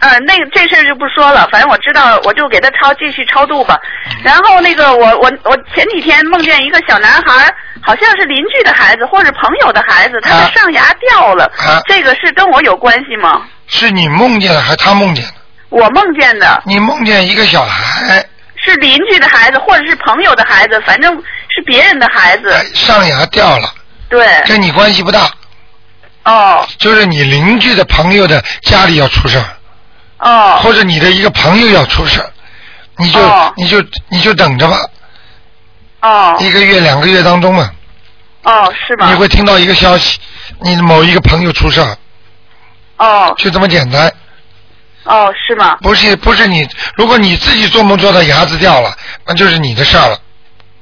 [0.00, 3.78] 呃，那个这事儿就不说了，反正我知道，我就给他超继续超度吧。
[4.24, 11.50] 然后那个我我我前几天梦见一个小男孩，好像是邻居的孩子或者朋友的孩子，他的上牙掉了，
[11.86, 13.42] 这个是跟我有关系吗？
[13.66, 15.34] 是你梦见的还是他梦见的？
[15.68, 16.62] 我梦见的。
[16.64, 18.24] 你梦见一个小孩。
[18.62, 21.14] 是邻居的孩子或者是朋友的孩子，反正
[21.48, 22.52] 是别人的孩子。
[22.74, 23.72] 上牙掉了。
[24.08, 24.26] 对。
[24.46, 25.30] 跟你关系不大。
[26.24, 26.66] 哦。
[26.78, 29.44] 就是你邻居的朋友的家里要出事儿。
[30.20, 30.60] 哦。
[30.62, 32.30] 或者你的一个朋友要出事儿，
[32.96, 34.78] 你就、哦、你就你就等着吧。
[36.02, 36.36] 哦。
[36.38, 37.70] 一个月两个月当中嘛。
[38.42, 39.10] 哦，是吗？
[39.10, 40.18] 你会听到一个消息，
[40.60, 41.96] 你的某一个朋友出事儿。
[42.96, 43.34] 哦。
[43.38, 44.10] 就这么简单。
[45.04, 45.76] 哦，是吗？
[45.82, 48.94] 不是不是你，如果你自己做梦做到牙子掉了，
[49.26, 50.18] 那就是你的事儿了。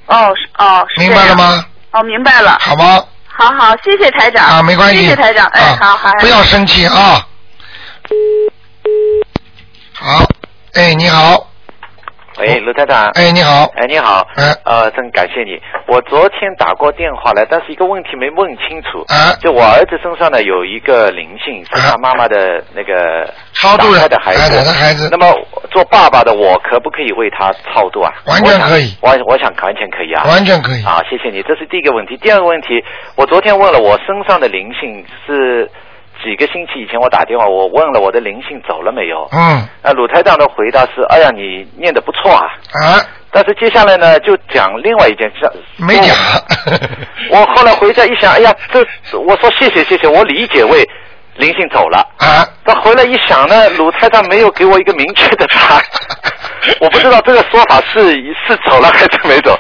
[0.07, 1.65] 哦是哦是明白了吗？
[1.93, 2.59] 哦，明白了。
[2.61, 3.05] 好吗？
[3.27, 4.45] 好好，谢谢台长。
[4.45, 5.03] 啊，没关系。
[5.03, 6.13] 谢谢台长，哎，啊好好。
[6.21, 7.25] 不要生气啊。
[10.01, 10.25] 好，
[10.75, 11.45] 哎，你好，
[12.39, 13.09] 喂，卢台长。
[13.17, 13.65] 哎，你好。
[13.75, 14.25] 哎，你好。
[14.37, 14.45] 哎。
[14.65, 15.61] 呃，真感谢你。
[15.89, 19.03] 我昨天打过电话来，但是一个问题没问清楚。
[19.09, 19.35] 啊。
[19.41, 24.41] 就我儿子身上呢有一个灵性，是他妈妈的那个超度了打胎的孩子。
[24.41, 25.35] 哎打胎孩子那么
[25.73, 28.13] 做爸爸的我可不可以为他超度啊？
[28.27, 30.23] 完全可以我想我我想完全可以啊。
[30.29, 32.17] 完全可以啊，谢谢你，这是第一个问题。
[32.19, 32.85] 第二个问题，
[33.17, 35.69] 我昨天问了我身上的灵性是。
[36.25, 39.29] 几个星期以前，我打电话，我问了我的灵性走了没有？
[39.33, 39.67] 嗯。
[39.83, 42.47] 那鲁台长的回答是：哎呀，你念的不错啊。
[42.83, 43.01] 啊。
[43.31, 45.51] 但是接下来呢，就讲另外一件事。
[45.77, 46.17] 没讲。
[47.31, 48.81] 我后来回家一想，哎呀，这
[49.19, 50.83] 我说谢谢谢谢，我理解为
[51.37, 51.99] 灵性走了。
[52.19, 52.47] 啊。
[52.65, 55.83] 但回来一想呢，鲁台长没有给我一个明确的答案，
[56.81, 58.13] 我不知道这个说法是
[58.47, 59.57] 是走了还是没走，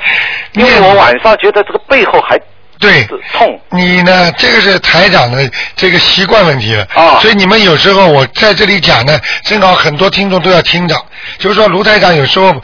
[0.55, 2.39] 因为我晚上觉得这个背后还
[2.79, 3.61] 对痛。
[3.71, 4.33] 你呢？
[4.39, 6.87] 这个是台长的这个习惯问题了。
[6.95, 7.19] 啊。
[7.21, 10.97] 所以你们有时候我在这里讲呢，正好很多听众都要听着。
[11.39, 12.55] 就是说，卢台长有时候，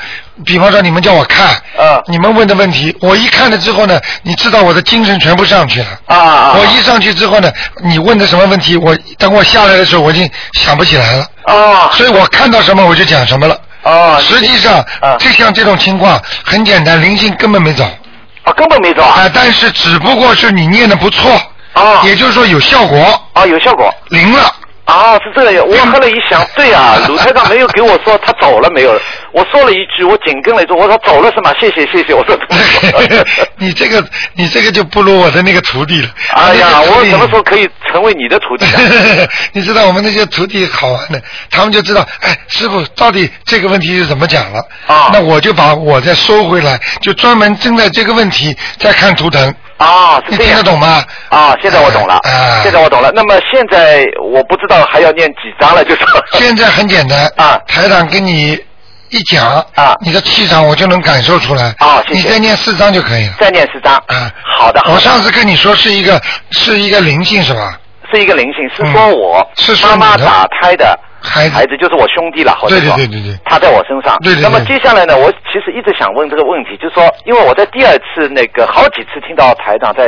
[0.44, 2.00] 比方说你们叫我看，啊。
[2.06, 5.86] 你们问的问题，我一看了之后呢，你知道我的精神全部上去了。
[6.06, 6.56] 啊啊。
[6.58, 7.52] 我一上去之后呢，
[7.84, 11.26] 你问的什么问题，我等我下来的时候，我已经想不起来了。
[11.44, 11.90] 啊。
[11.92, 13.58] 所以我看到什么我就讲什么了。
[13.82, 14.20] 啊。
[14.20, 14.84] 实际上，
[15.18, 17.84] 就像这种情况很简单，灵性根本没走。
[18.44, 19.22] 啊，根本没走啊！
[19.22, 21.30] 啊，但是只不过是你念的不错。
[21.72, 22.02] 啊。
[22.04, 23.22] 也就是说有效果。
[23.32, 23.92] 啊，有效果。
[24.08, 24.54] 灵了。
[24.84, 25.66] 啊，是这样。
[25.66, 29.00] 我后来一想，对啊，鲁台长没有给我说他走了没有，
[29.32, 31.52] 我说了一句，我紧跟了一句，我说走了是吗？
[31.58, 32.38] 谢谢谢谢，我说。
[33.56, 34.04] 你这个
[34.34, 36.08] 你这个就不如我的那个徒弟了。
[36.34, 38.80] 哎呀，我什么时候可以成为你的徒弟啊？
[39.52, 44.60] 你知道我们那些徒弟好玩的，他们就知道，哎，师傅到底这个问题是怎么讲了？
[44.86, 45.10] 啊。
[45.14, 49.54] 那我就把我再收回来，就专门针对这个问题再看图腾。
[49.78, 50.54] 啊，是你这样。
[50.54, 51.04] 听得懂吗？
[51.30, 52.14] 啊，现在我懂了。
[52.24, 52.60] 啊。
[52.62, 53.10] 现在我懂了。
[53.14, 56.00] 那么现在我不知道还要念几张了，就是。
[56.32, 57.26] 现在很简单。
[57.36, 57.58] 啊。
[57.66, 58.58] 台长跟你
[59.10, 59.46] 一讲。
[59.74, 59.94] 啊。
[60.00, 61.74] 你的气场我就能感受出来。
[61.78, 62.02] 啊。
[62.08, 63.34] 你再念四张就可以了。
[63.40, 63.94] 再念四张。
[64.06, 64.30] 啊。
[64.58, 64.80] 好的。
[64.86, 66.20] 我上次跟你说是一个
[66.52, 67.78] 是一个灵性是吧？
[68.12, 73.38] 是一个灵性，是说我嗯是说妈妈打胎的孩孩子，就是我兄弟了，或者对对说对对对。
[73.44, 74.16] 他在我身上。
[74.20, 80.06] 对对对那么接下来呢，我其实一直想问这个问题，就是说，因为我在第二次那个好几次听到台长在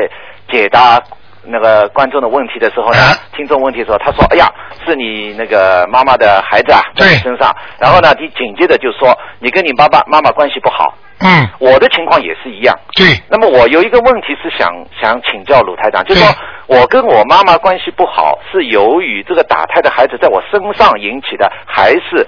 [0.53, 1.03] 解答
[1.43, 4.47] 那个观众的问题的时候呢，啊听众问题的时候，他说：“哎呀，
[4.85, 10.95] 是你那个妈妈的孩子啊，在你身上。”然后呢，你紧接着就说你跟你爸爸妈妈关系不好。
[11.21, 11.49] 嗯。
[11.59, 12.79] 我的情况也是一样。
[12.95, 13.07] 对。
[13.29, 16.29] 那么我有一个问题是想想请教鲁台长，就是说
[16.67, 22.27] 我跟我妈妈关系不好，是由于这个打胎的孩子在我身上引起的，还是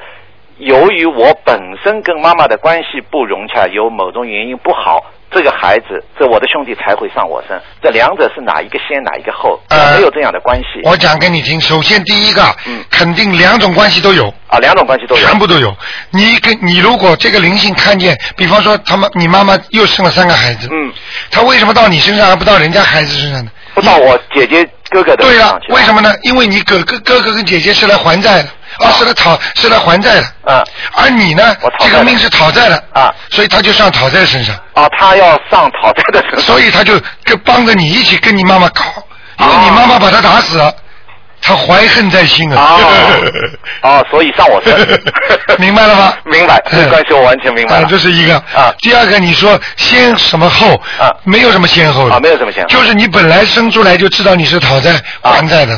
[0.59, 7.61] 由于我本身跟妈妈的关系不融洽，有某种原因不好，这个孩子，这我的兄弟才会上我身？
[7.83, 9.61] 这两者是哪一个先，哪一个后？
[9.69, 10.81] 呃没有这样的关系。
[10.85, 14.33] 我讲给你听，首先第一个，嗯肯定两种关系都有。
[14.49, 15.21] 啊，两种关系都有。
[15.23, 15.75] 全部都有。
[16.11, 20.93] 你跟你如果这个灵性看见，比方说他们你妈妈又生了三个孩子，嗯，
[21.31, 23.51] 他为什么到你身上而不到人家孩子身上呢？
[23.75, 26.13] 不到我姐姐哥哥的对了身上，去为什么呢？
[26.23, 28.49] 因为你哥哥哥哥跟姐姐是来还债的，
[28.81, 30.27] 啊，是来讨是来还债的。
[30.47, 30.65] 嗯。
[30.95, 32.83] 而你呢，这个命是讨债的。
[32.93, 33.15] 啊。
[33.31, 34.55] 所以他就上讨债身上。
[34.75, 36.41] 啊，他要上讨债的身上。
[36.41, 38.83] 所以他就跟帮着你一起跟你妈妈搞，
[39.39, 40.73] 因为你妈妈把他打死了，
[41.43, 42.79] 他怀恨在心啊。
[43.83, 45.01] 哦， 所以上我身。
[45.59, 46.15] 明白了吗？
[46.25, 47.87] 明白，这个关系我完全明白啊，了。
[47.89, 48.37] 这是一个。
[48.55, 48.73] 啊。
[48.79, 50.75] 第二个，你说先什么后？
[51.01, 51.11] 啊。
[51.25, 52.15] 没有什么先后的。
[52.15, 52.69] 啊，没有什么先后。
[52.69, 55.75] 就是你本来生出来就知道你是讨债还债的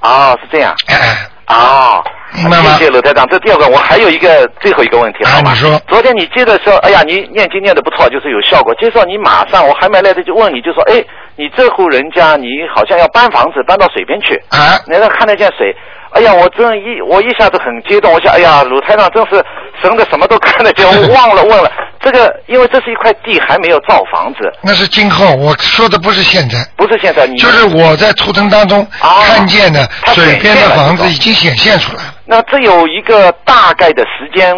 [0.00, 0.32] 啊。
[0.32, 0.74] 哦，是这样。
[0.86, 1.28] 哎。
[1.48, 2.02] 哦。
[2.34, 5.52] 明白吗谢谢罗台长，这第二个我还有一个最后一个问题，好吗？
[5.52, 5.78] 你说。
[5.86, 8.74] 昨天你接的时候，哎呀，你念经念的不错，就是有效果。
[8.74, 11.02] 接着你马上，我还没来得及问你，就说，哎，
[11.36, 14.34] 你这户人家你好像要搬房子，搬到水边去。
[14.50, 14.78] 啊。
[14.86, 15.74] 你那看得见水？
[16.14, 19.44] 哎呀，我真一我一下子很激动，我想，哎呀，鲁台长真是
[19.82, 21.70] 神的，什么都看得见， 我忘了问了。
[22.00, 24.52] 这个，因为这是一块地，还没有造房子。
[24.62, 26.64] 那是今后，我说的不是现在。
[26.76, 32.14] 不是现在，你就是我在图腾当中看见的水边的房子已经显现出来了。
[32.26, 34.54] 那这有一个大概的时间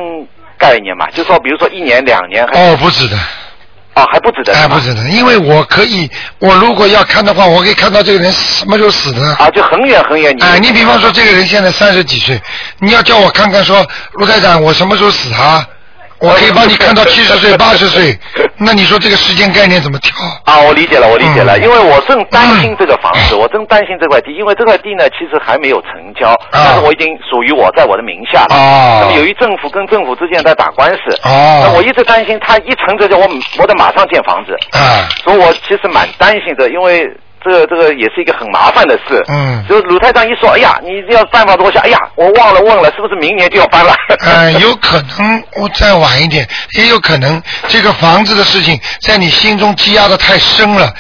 [0.59, 1.09] 概念嘛？
[1.13, 3.17] 就说比如说一年、两年，还哦，不止的。
[3.97, 4.55] 哦，还不止的。
[4.55, 9.23] 哎，不止的，因为我可以，我如果要看的话，我可以看到这个人什么时候死的。
[9.37, 10.37] 啊，就很远很远。
[10.41, 12.41] 哎，你比方说这个人现在三十几岁，
[12.79, 15.67] 你要叫我看看说，卢台长，我什么时候死啊？
[16.19, 18.19] 我可以帮你看到七十岁、八十岁，
[18.59, 20.13] 那你说这个时间概念怎么调？
[20.45, 28.55] 啊，我理解了，我理解了，嗯因为我正担心这个房子，我正担心这块地，因为这块地呢，其实还没有成交，但是我已经属于我在我的名下了。
[28.57, 37.11] 哦那么由于政府跟政府之间在打官司，哦那我一直担心他一成交就我我得马上建房子，啊，所以我其实蛮担心的，因为
[37.47, 39.23] 这个这个也是一个很麻烦的事。
[39.29, 43.95] 嗯就是鲁太长一说，哎呀，你要办房子，我想，哎呀，我忘了问了，是不是明年就要搬了？
[44.27, 46.47] 呃，有可能我再晚一点，
[46.79, 50.93] 也有可能这个房子的事情在你心中积压的太深了，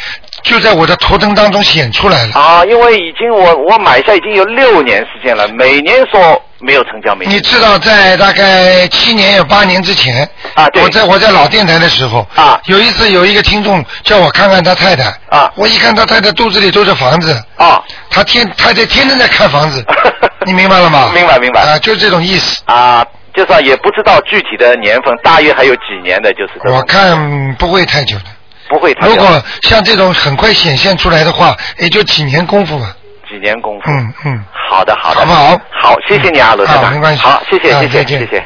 [0.42, 2.34] 就在我的图腾当中显出来了。
[2.34, 19.84] 啊，因为已经我我买下已经有六年时间了，每年说没有成交，每年你知道，在大概七年有八年之前，啊对我在我在老电台的时候，啊有一次有一个听众叫我看看他太太，啊我一看他太太肚子里都是房子，啊，他天太太天天在看房子，
[20.46, 21.10] 你明白了吗？
[21.14, 22.62] 明白明白啊，就是这种意思。
[22.64, 23.04] 啊，
[23.34, 28.24] 就是说也不知道具体的年份，大约还有几年的，就是我看不会太久的。
[28.68, 32.95] 不会太久如果像这种很快显现出来的话，也就几年功夫吧。
[33.36, 33.90] 几年功夫。
[33.90, 35.60] 嗯嗯，好的好的，好不好？
[35.70, 36.84] 好，谢谢你啊，罗台长。
[36.84, 38.42] 啊没关系好，谢谢谢谢谢谢。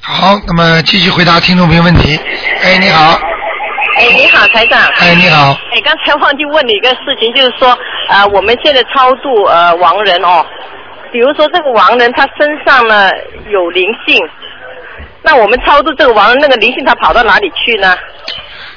[0.00, 2.18] 好，那么继续回答听众朋友问题。
[2.62, 3.18] 哎，你好，
[3.96, 4.80] 哎，你好，台长。
[4.96, 7.76] 哎，你好，哎，刚才忘记问你一个事情，就是说，
[8.08, 10.44] 呃，我们现在超度呃亡人哦，
[11.12, 13.10] 比如说这个亡人他身上呢
[13.50, 14.18] 有灵性，
[15.22, 17.94] 那我们超度这个亡人，那个灵性他跑到哪里去呢？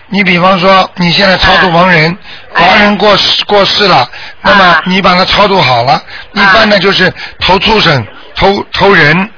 [0.10, 2.18] 你比方说你现在超度亡人，
[2.53, 4.10] 哎亡人过世过世了，
[4.41, 6.01] 那么你把他超度好了，
[6.34, 8.05] 一般呢就是投畜生、
[8.36, 9.30] 投投人，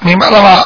[0.00, 0.64] 明白了吗？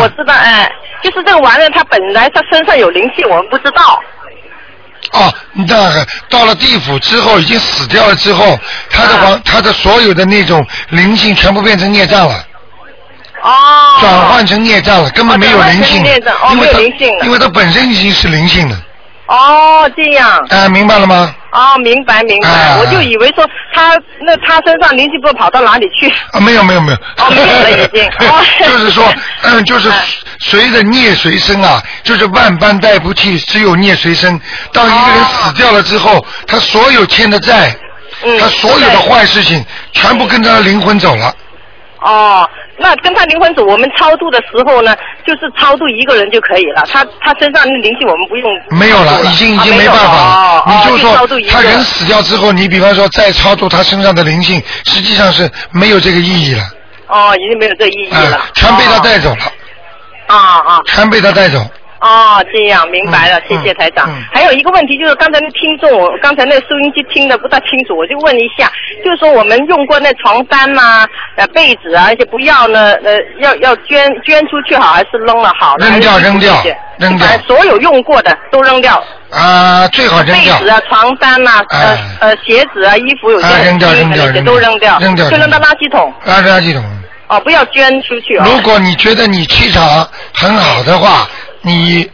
[0.00, 0.70] 我知道，哎、
[1.02, 4.00] 就是这个亡人他本来他身上有灵气，我们不知道。
[5.12, 12.42] 哦，那到了地府之后，已经死掉了之后，他的亡，他的所有的那种灵性全部变成孽障了。
[13.42, 13.98] 哦。
[14.00, 15.98] 转换成孽障了，根本没有灵性
[16.52, 18.76] 因为灵性因为它本身已经是灵性的。
[19.26, 20.38] 哦，这样。
[20.50, 21.34] 啊，明白了吗？
[21.52, 26.08] 哦，明白明白，啊我就以为说他那他身上灵性不知道跑到哪里去。
[26.32, 26.98] 啊，没有没有没有。
[27.18, 28.04] 哦，没有了已经。
[28.28, 28.44] 哦。
[28.66, 29.12] 就是说，
[29.44, 29.90] 嗯，就是
[30.40, 34.38] 随着孽随身啊，就是万般带不去，只有孽随身。
[34.72, 37.74] 当一个人死掉了之后，他所有欠的债，
[38.24, 41.34] 嗯他所有的坏事情，全部跟他的灵魂走了。
[42.02, 42.48] 哦，
[42.78, 44.94] 那跟他灵魂走，我们超度的时候呢，
[45.26, 46.84] 就是超度一个人就可以了。
[46.92, 48.50] 他他身上的灵性我们不用。
[48.70, 50.12] 没有了，已经已经啊没办法
[50.56, 50.64] 了。
[50.66, 51.16] 你就说
[51.50, 56.62] 他人死掉之后，你比方说再超度他身上的灵性，实际上是没有这个意义了，
[57.06, 58.36] 哦，已经没有这意义了。
[58.36, 59.44] 啊，全被他带走了，
[60.26, 60.80] 啊啊。
[60.86, 61.64] 全被他带走。
[62.02, 64.10] 哦，这样明白了，嗯谢谢台长。
[64.10, 68.70] 嗯还有一个问题就是，刚才那听众，我刚才那收音机听的不大清楚，我就问一下，
[69.04, 75.76] 就是说我们用过那床单呐、呃被子啊，而且不要呢，呃，要要捐捐出去好，还是扔了好？
[75.78, 76.52] 扔掉扔掉
[76.98, 79.02] 扔掉所有用过的都扔掉。
[79.30, 80.64] 啊，最好扔掉被。
[80.64, 86.12] 子啊、床单呐、呃哎呃鞋子啊、衣服有些啊扔掉扔掉的那些都扔掉，扔掉就扔到垃圾桶。
[86.24, 86.82] 啊，垃圾桶。
[87.28, 88.44] 哦，不要捐出去哦。
[88.44, 91.26] 如果你觉得你气场很好的话，
[91.62, 92.08] 你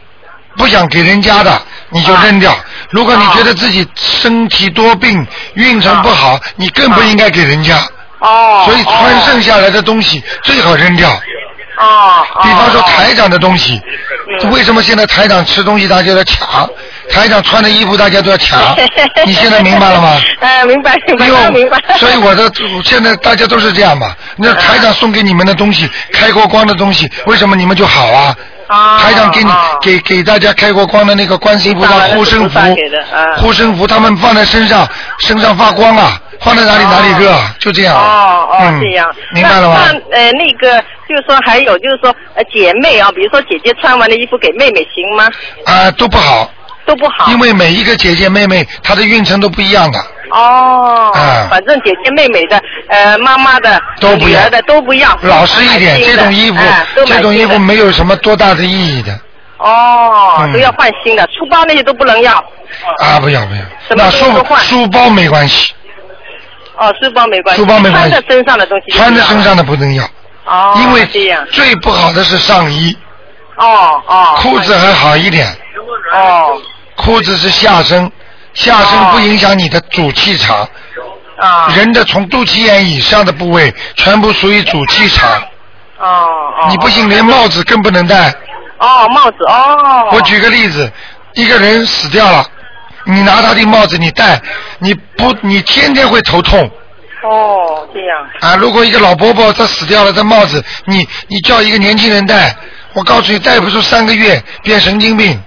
[0.57, 2.55] 不想给人家的，你就扔掉。
[2.91, 7.77] 如果你觉得自己身体多病、运程不好，你更不应该给人家。
[8.19, 8.63] 哦。
[8.65, 11.09] 所以穿剩下来的东西最好扔掉。
[11.77, 12.25] 哦。
[12.43, 13.79] 比方说台长的东西，
[14.41, 16.69] 嗯为什么现在台长吃东西大家都要抢？
[17.11, 18.75] 台长穿的衣服大家都要抢，
[19.25, 20.21] 你现在明白了吗？
[20.41, 20.95] 哎， 明白
[21.49, 21.97] 明白。
[21.97, 22.51] 所以我的
[22.83, 24.15] 现在大家都是这样嘛。
[24.35, 28.35] 那台长送给你们的东西，开过光的东西，为什么你们就好啊？
[28.99, 29.49] 台长给你
[29.81, 32.59] 给给大家开过光的那个观世音菩萨护身符，
[33.37, 34.87] 护身符他们放在身上，
[35.19, 37.95] 身上发光啊，放在哪里哪里热啊，就这样。
[37.95, 39.07] 哦哦，嗯这样。
[39.33, 45.27] 明白了吗那那呃，那个就是说，还有就是说，呃，姐妹啊，比如说姐姐穿完的衣服给妹妹行吗？
[45.65, 46.51] 啊，都不好。
[46.89, 47.31] 都不好。
[47.31, 49.99] 因为每一个姐姐妹妹她的运程都不一样的。
[50.31, 51.11] 哦。
[51.13, 55.17] 啊反正姐姐妹妹的，呃，妈妈的、都不要女儿的都不一样。
[55.21, 56.57] 老实一点，这种衣服
[57.05, 59.13] 这种衣服没有什么多大的意义的
[59.57, 62.33] 哦，嗯都要换新的，书包那些都不能要。
[63.01, 63.19] 啊！
[63.19, 64.25] 不要不要，什么那书
[64.59, 65.73] 书包没关系，
[66.77, 70.03] 哦，书包没关系，书包没关系穿在身上的东西穿在身上的不能要，
[70.45, 71.05] 哦，因为。
[71.51, 72.95] 最不好的是上衣，
[73.57, 74.35] 哦哦。
[74.37, 75.47] 裤子还好一点，
[76.13, 76.61] 哦
[76.99, 78.11] 裤子是下身，
[78.53, 80.67] 下身不影响你的主气场。
[81.39, 81.73] 啊。
[81.75, 85.41] 人的从肚脐眼以上的部位全部属于主气场，
[85.97, 86.67] 哦哦。
[86.69, 88.29] 你不行连帽子更不能戴。
[88.77, 90.09] 哦，帽子哦。
[90.11, 90.91] 我举个例子，
[91.35, 92.45] 一个人死掉了，
[93.05, 94.41] 你拿他的帽子你戴，
[94.79, 96.69] 你不你天天会头痛
[97.23, 98.17] 哦，这样。
[98.41, 98.55] 啊！
[98.57, 102.55] 如果一个老伯伯他死掉了，这帽子你你叫一个年轻人戴，
[102.93, 105.41] 我告诉你，戴不出三个月变神经病，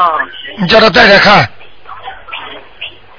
[0.00, 0.12] 啊
[0.58, 1.48] 你叫他带带看，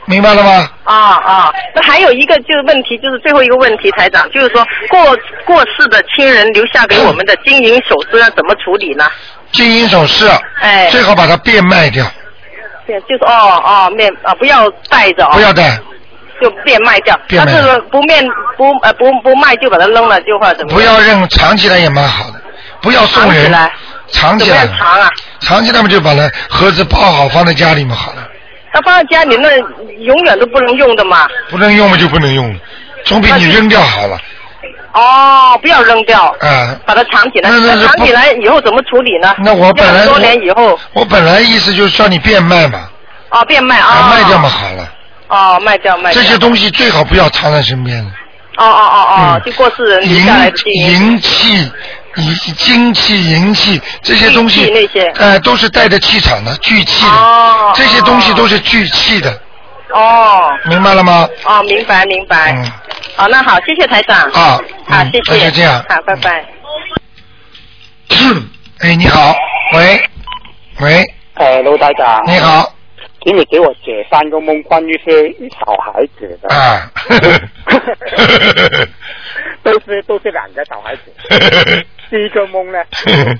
[0.06, 0.70] 明白了吗？
[0.84, 1.54] 啊啊！
[1.76, 9.06] 那还有一个就是问题，就是最后一个问题，台长，就是说过过世的亲人留下给我们的金银首饰要怎么处理呢？
[9.52, 10.26] 金银首饰，
[10.62, 12.06] 哎最好把它变卖掉，
[12.86, 15.78] 对，就是哦哦面啊，不要带着哦，不要带，
[16.42, 17.20] 就变卖掉。
[17.28, 18.24] 变卖但是不面
[18.56, 20.74] 不呃不不卖就把它扔了，就或者怎么？
[20.74, 22.42] 不要扔，藏起来也蛮好的，
[22.82, 23.52] 不要送人，
[24.10, 25.10] 藏起来，藏啊？
[25.42, 28.28] 藏起来嘛就把它盒子包好放在家里嘛好了，
[28.74, 29.50] 那放在家里那
[30.04, 31.28] 永远都不能用的嘛。
[31.50, 32.60] 不能用嘛就不能用了，
[33.06, 34.18] 总比你扔掉好了，
[34.94, 37.50] 哦，不要扔掉，啊、把它藏起来。
[37.50, 39.36] 那那是藏起来以后怎么处理呢？
[39.40, 42.90] 那我本来多年以后我本来意思就是叫你变卖嘛，
[43.30, 44.10] 哦变卖啊啊。
[44.10, 44.94] 卖掉嘛好了，
[45.28, 46.22] 哦，卖掉卖掉。
[46.22, 48.12] 这些东西最好不要藏在身边了。
[48.58, 51.72] 哦哦哦哦，嗯就过世人留下来的金银银气、
[52.18, 59.40] 银精气、银气这些东西那些，呃，都是带着气场的，聚气的，哦这些东西都是聚气的，
[59.94, 61.30] 哦明白了吗？
[61.46, 62.52] 哦，明白明白。
[62.54, 62.72] 嗯，
[63.16, 64.18] 好，那好，谢谢台长。
[64.32, 65.38] 啊，好，嗯谢谢。
[65.38, 65.86] 那就这样。
[65.88, 66.44] 好，拜拜。
[68.80, 69.36] 哎，你好，
[69.74, 70.02] 喂，
[70.82, 72.74] 喂，呃，卢台长，你好，
[73.24, 76.90] 请你给我解三个梦，关于是小孩子的，啊，
[79.64, 81.02] 都是都是两个小孩子。
[82.10, 82.80] 第一个梦呢，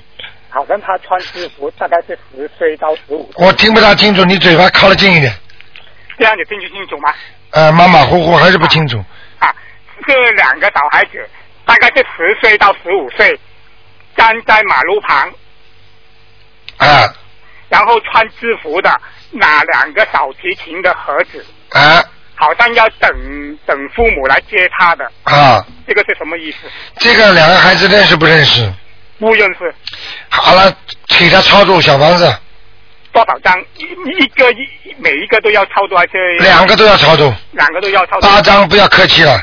[0.50, 5.32] 好像他穿制服，大概是十岁到十五岁，我听不大清楚，你嘴巴靠得近一点，
[6.18, 7.14] 这样你听得清楚吗？
[7.50, 8.98] 呃，马马虎虎还是不清楚，
[9.38, 9.54] 啊，
[10.06, 11.28] 这两个小孩子
[11.64, 13.38] 大概是十岁到十五岁，
[14.16, 15.32] 站在马路旁，
[16.78, 17.14] 啊。
[17.70, 18.90] 然后穿制服的
[19.30, 22.02] 拿两个小提琴的盒子，啊
[22.38, 23.10] 好像要等
[23.66, 26.58] 等父母来接他的，啊，这个是什么意思？
[26.98, 28.72] 这个两个孩子认识不认识？
[29.18, 29.74] 不认识。
[30.28, 30.72] 好了，
[31.18, 32.32] 给他操作小房子，
[33.12, 33.60] 多少张？
[33.76, 36.38] 一一个一每一个都要操作还是？
[36.38, 38.30] 两个都要操作，两个都要操作。
[38.30, 39.42] 八张不要客气了，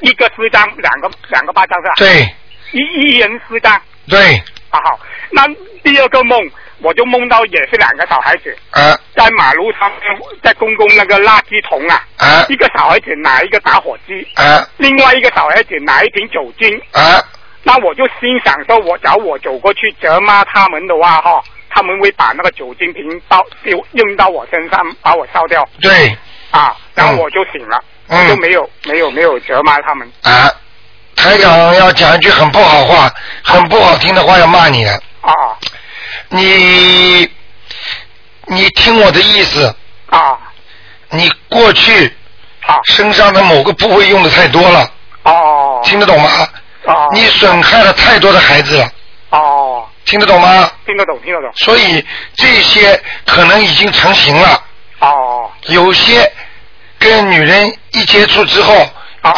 [0.00, 1.94] 一个四张，两个两个八张是吧？。
[1.98, 2.26] 对
[2.72, 3.78] 一一人四张。
[4.08, 4.36] 对，
[4.70, 4.98] 啊好，
[5.30, 5.46] 那
[5.84, 6.40] 第二个梦
[6.82, 8.98] 我就梦到也是两个小孩子啊。
[9.14, 10.00] 在马路上面，
[10.42, 12.46] 在公共那个垃圾桶啊，啊。
[12.48, 14.66] 一个小孩子拿一个打火机，啊。
[14.78, 17.22] 另外一个小孩子拿一瓶酒精，啊。
[17.62, 25.68] 那我就心想说，我假如我走过去责骂他们的话，哈，他们会把那个酒精瓶倒丢扔到我身上，把我烧掉。
[25.80, 26.16] 对。
[26.50, 28.18] 啊，然后我就醒了，嗯。
[28.18, 30.10] 我就没有没有没有责骂他们。
[30.22, 30.50] 啊，
[31.14, 33.10] 台长要讲一句很不好话、
[33.44, 35.32] 很不好听的话要骂你的，啊
[36.30, 37.30] 你
[38.46, 39.74] 你听我的意思，
[40.10, 40.38] 啊。
[41.10, 42.06] 你过去
[42.66, 42.78] 啊。
[42.84, 44.90] 身上的某个部位用的太多了，
[45.24, 45.80] 哦。
[45.84, 46.48] 听得懂吗？
[46.84, 47.08] 哦。
[47.12, 48.88] 你损害了太多的孩子了，
[49.30, 50.70] 哦，听得懂吗？
[50.86, 51.50] 听得懂听得懂。
[51.56, 52.04] 所以
[52.34, 54.62] 这些可能已经成型了，
[55.00, 55.50] 哦。
[55.66, 56.32] 有些
[56.98, 58.88] 跟女人一接触之后，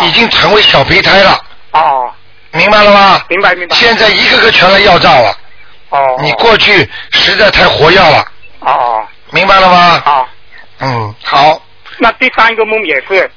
[0.02, 1.40] 已经成为小胚胎了，
[1.72, 2.12] 哦。
[2.52, 3.24] 明白了吗？
[3.28, 3.74] 明白明白。
[3.74, 5.34] 现在一个个全来要账了，
[5.92, 8.26] 哦你过去实在太活跃了，
[8.60, 10.02] 哦明白了吗？
[10.04, 10.28] 好，
[10.80, 11.60] 嗯，好。
[11.98, 13.30] 那第三个梦也是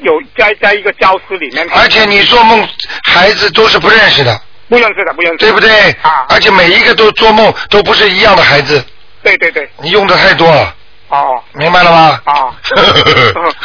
[0.00, 2.66] 有在在一个教室里面，而且你做梦，
[3.04, 5.90] 孩子都是不认识的，不认识的不认识，对不对？
[6.02, 8.84] 啊，而且每一个都做梦都不是一样的孩子，
[9.22, 10.74] 对对对，你用的太多了，
[11.08, 12.20] 哦明白了吗？
[12.26, 12.54] 哦，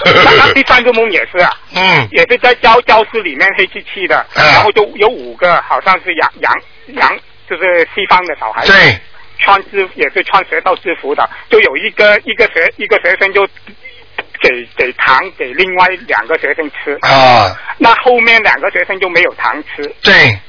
[0.06, 6.54] 那那第三个梦也是啊，嗯，也是在教教室里面黑漆漆的，然后就有五个好像是洋洋
[6.96, 7.18] 洋，
[7.50, 9.00] 就是西方的小孩子，对，
[9.40, 13.46] 穿制也是穿学校制服的，就有一个一个学一个学生就
[14.42, 20.40] 给给糖给另外两个学生吃，啊，那后面两个学生就没有糖吃，对，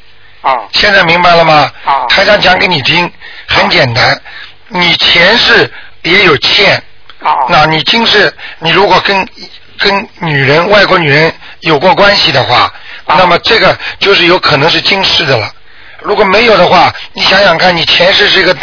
[0.40, 0.68] 啊。
[0.72, 1.70] 现在明白了吗？
[1.84, 2.06] 啊。
[2.06, 3.10] 台长讲给你听，
[3.46, 4.20] 很简单，
[4.68, 5.70] 你前世
[6.02, 6.76] 也有欠，
[7.20, 7.46] 啊。
[7.48, 9.28] 那你今世你如果跟
[9.78, 12.72] 跟女人外国女人有过关系的话，
[13.06, 13.16] 啊。
[13.18, 15.50] 那么这个就是有可能是今世的了。
[16.04, 18.54] 如果没有的话，你想想看，你前世是一个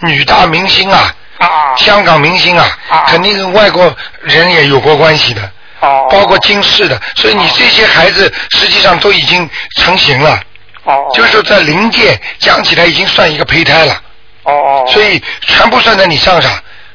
[0.00, 1.76] 女大明星啊，啊。
[1.76, 2.76] 香港明星啊，
[3.06, 5.40] 肯定跟外国人也有过关系的，
[5.78, 6.08] 哦。
[6.10, 10.40] 包括今世的，所以你这些孩子实际上都已经成型了，
[10.82, 11.06] 哦。
[11.14, 14.02] 就是说在灵界讲起来已经算一个胚胎了，
[14.42, 14.84] 哦哦。
[14.88, 16.52] 所以全部算在你上上，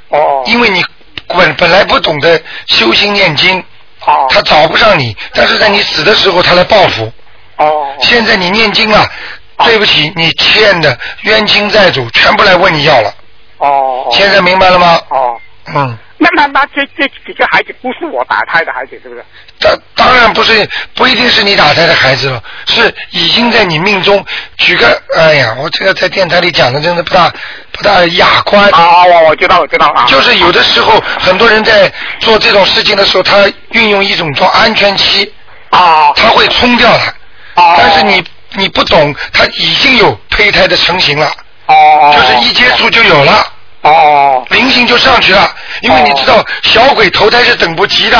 [0.09, 0.83] 哦因为你
[1.29, 2.37] 本本来不懂得
[2.67, 3.57] 修心念经，
[4.05, 4.27] 哦。
[4.29, 7.09] 他找不上你，但是在你死的时候他来报复，
[7.55, 7.95] 哦。
[8.01, 9.09] 现在你念经了，
[9.57, 13.13] 对不起，你欠的冤亲债主全部来问你要了，
[13.57, 14.99] 哦，现在明白了吗？
[15.09, 15.39] 哦，
[15.73, 19.23] 嗯，那那那这这几个孩子不是我打胎的孩子，是不是？
[19.59, 24.23] 当当然不是，不一定是你打胎的孩子了，是已经在你命中。
[24.57, 27.31] 举个，哎呀，我这个在电台里讲的真的不大
[27.71, 28.69] 不大雅观。
[28.71, 30.03] 啊，我我知道，我知道啊。
[30.05, 31.89] 就是有的时候，很多人在
[32.19, 35.31] 做这种事情的时候，他运用一种叫安全期。
[35.69, 36.11] 啊。
[36.15, 37.61] 他会冲掉它。
[37.61, 37.75] 啊。
[37.77, 38.21] 但是你
[38.55, 41.31] 你不懂，他已经有胚胎的成型了。
[41.67, 42.13] 哦。
[42.15, 43.47] 就是一接触就有了。
[43.81, 44.45] 哦。
[44.49, 48.17] 灵性就上去了，因为你知道小鬼投胎是等不及的。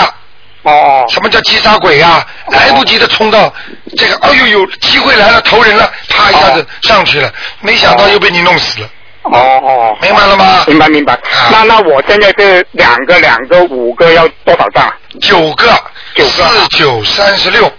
[0.64, 1.06] 哦。
[1.10, 3.54] 什么叫击杀鬼呀、来不及的冲到
[3.98, 7.32] 这个，哎呦呦，机会来了，投人了，啪一下子上去了，
[7.62, 8.90] 没想到又被你弄死了。
[9.24, 10.64] 哦哦，明白了吗？
[10.68, 11.18] 明白明白。
[11.50, 14.94] 那那我现在这两个两个五个要多少张？
[15.22, 15.68] 九个，
[16.16, 17.72] 九个，四九三十六，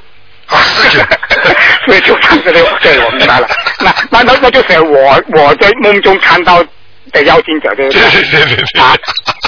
[0.46, 1.00] 啊，四九，
[1.86, 3.48] 四九三十六，对，我明白了。
[3.80, 6.62] 那那那那就是我我在梦中看到
[7.12, 8.02] 的妖精者，对不对？
[8.10, 8.96] 对对对对啊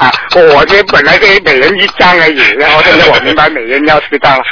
[0.01, 0.13] 啊！
[0.55, 4.45] 我这本来是每人一张而已，然后现在我明白每人要十张了。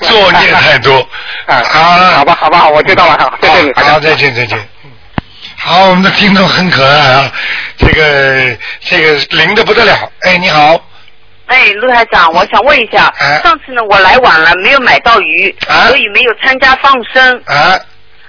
[0.00, 0.98] 作孽太多
[1.46, 1.56] 啊！
[1.72, 3.72] 啊，好吧好吧，我知道了，好，谢谢你。
[3.74, 4.58] 好，再见再见。
[5.56, 7.32] 好，我们的听众很可爱啊，
[7.78, 9.94] 这个这个灵的不得了。
[10.22, 10.78] 哎，你好，
[11.54, 17.42] 哎，陆台长，我想问一下，哎上次呢我来晚了，没有买到鱼，所以没有参加放生。
[17.46, 17.78] 啊。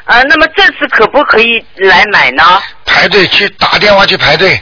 [0.04, 2.62] 啊，那么这次可不可以来买呢？
[2.86, 4.62] 排队去打电话去排队。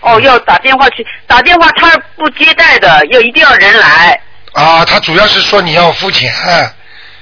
[0.00, 4.18] 哦，要打电话去，打电话他不接待的，要一定要人来。
[4.52, 6.32] 啊，他主要是说你要付钱。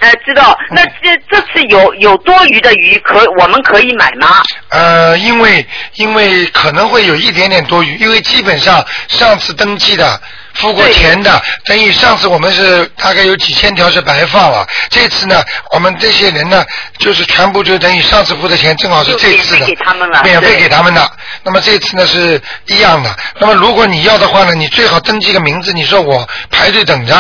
[0.00, 0.56] 哎、知道。
[0.70, 4.42] 那这这次有有多余的鱼可我们可以买吗？
[4.70, 10.20] 呃，因为因为可能会有一点点多余，因为基本上上次登记的。
[10.54, 15.40] 付过钱的，等于上次我们是大概有几千条是白放了，这次呢，
[15.70, 16.64] 我们这些人呢，
[16.98, 21.08] 就是全部就等于上次付的钱正好是这次的，给他们了，免费给他们的。
[21.44, 23.16] 那么这次呢是一样的。
[23.38, 27.14] 那么如果你要的话呢，你最好登记个名字，你说我排队等着。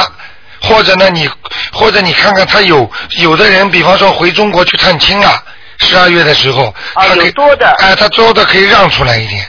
[0.62, 1.28] 或者呢，你
[1.72, 2.90] 或者你看看他有
[3.20, 5.42] 有的人，比方说回中国去探亲啊，
[5.78, 9.46] 十二月的时候，他可以多的，哎、他多的可以让出来一点。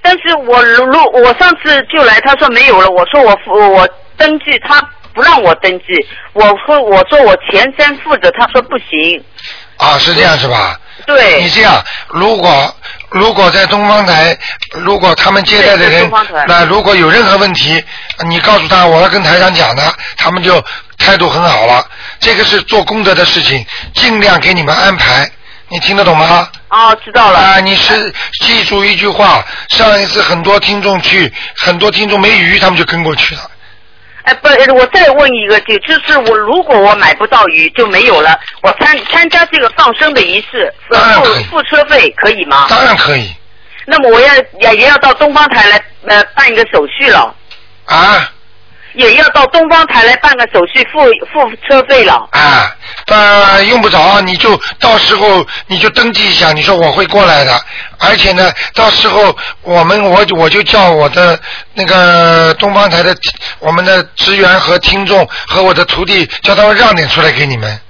[0.00, 3.86] 但是我如如我上次就来，他说没有了，我说我付我
[4.16, 4.80] 登记，他
[5.12, 5.86] 不让我登记，
[6.32, 9.22] 我说我说我前身负责，他说不行。
[9.76, 10.80] 啊，是这样是吧？
[11.06, 11.42] 对。
[11.42, 12.74] 你这样，如果
[13.10, 14.36] 如果在东方台，
[14.72, 16.10] 如果他们接待的人
[16.46, 17.82] 那如果有任何问题，
[18.26, 20.62] 你告诉他我要跟台长讲的，他们就
[20.98, 21.86] 态度很好了。
[22.20, 25.30] 这个是做功德的事情，尽量给你们安排。
[25.70, 26.48] 你听得懂吗？
[26.68, 27.38] 哦，知道了。
[27.38, 33.50] 啊，你是记住一句话，上一次很多听众去，很多听众没鱼，他们就跟过去了。
[34.28, 40.94] 哎，不，我再问一个，就就是我如果我买不到鱼就没有了，我参参加这个放生的仪式，付
[41.44, 42.66] 付车费可以吗？
[42.68, 43.34] 当然可以。
[43.86, 47.34] 那么我要也也要到东方台来呃办一个手续了。
[47.86, 48.30] 啊。
[48.94, 52.28] 也要到东方台来办个手续，付付车费了。
[52.32, 52.74] 啊，
[53.06, 57.60] 呃，用不着，你就到时候你就登记一下，你说我会过来的，
[57.98, 61.38] 而且呢，到时候我们我我就叫我的
[61.74, 63.16] 那个东方台的
[63.58, 67.80] 我们的职员和听众和我的徒弟，叫他们让点出来给你们。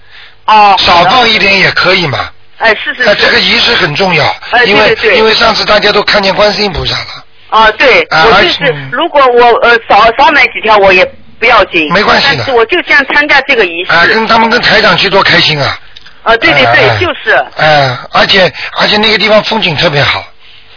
[0.46, 0.74] 哦。
[0.78, 2.28] 少放一点也可以嘛。
[2.58, 7.24] 哎，是是呃，这个仪式很重要，哎因为因为上次大家都看见观世音菩萨了。
[7.50, 11.04] 啊，对，啊我就是如果我呃少少买几条我也
[11.38, 13.92] 不要紧，没关系的但是我就想参加这个仪式。
[13.92, 15.78] 啊，跟他们跟台长去多开心啊！
[16.24, 17.44] 啊，对对对，哎就是。
[17.56, 20.24] 哎，而且而且那个地方风景特别好。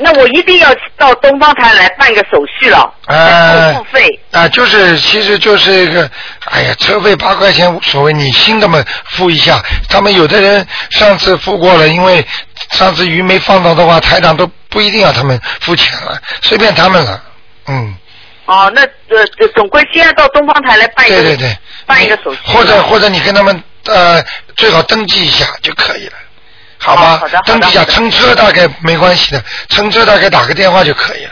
[0.03, 4.19] 那我一定要到东方台来办个手续了，呃付费。
[4.31, 6.09] 啊，就是，其实就是一个，
[6.45, 9.61] 哎呀，车费八块钱无所谓，你新的嘛付一下。
[9.89, 12.25] 他们有的人上次付过了，因为
[12.71, 17.21] 上次鱼没放到的话，台长都不一定要他们付钱了，随便他们了。
[17.67, 17.95] 嗯，
[18.45, 22.39] 哦，那呃呃总归先要到东方台来办一个，对对对，办一个手续。
[22.45, 24.23] 或者或者你跟他们呃
[24.55, 26.13] 最好登记一下就可以了，
[26.81, 27.13] 好吗？
[27.13, 31.31] 哦好的好的登记一下，乘车大概没关系的，乘车大概打个电话就可以了。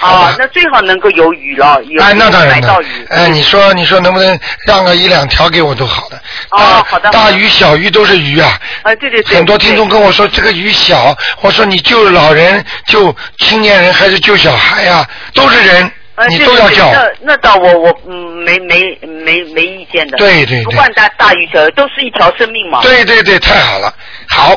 [0.00, 3.06] 哦，那最好能够有鱼了，有哎，那当然了买到雨。。
[3.08, 4.36] 哎，你说你说能不能
[4.66, 6.20] 让个一两条给我都好的。
[6.50, 7.08] 哦，好的。
[7.10, 8.58] 大鱼小鱼都是鱼啊。
[8.82, 9.36] 啊，对对对。
[9.36, 16.92] 很多听众跟我说这个鱼小，我说你救老人、救青年人还是救小孩呀、都是人，呃，你都要叫。
[16.92, 20.18] 那那倒我我嗯没没没没意见的。
[20.18, 22.80] 对对对不管大大鱼小鱼，都是一条生命嘛。
[22.82, 23.92] 对对对，太好了。
[24.28, 24.54] 好，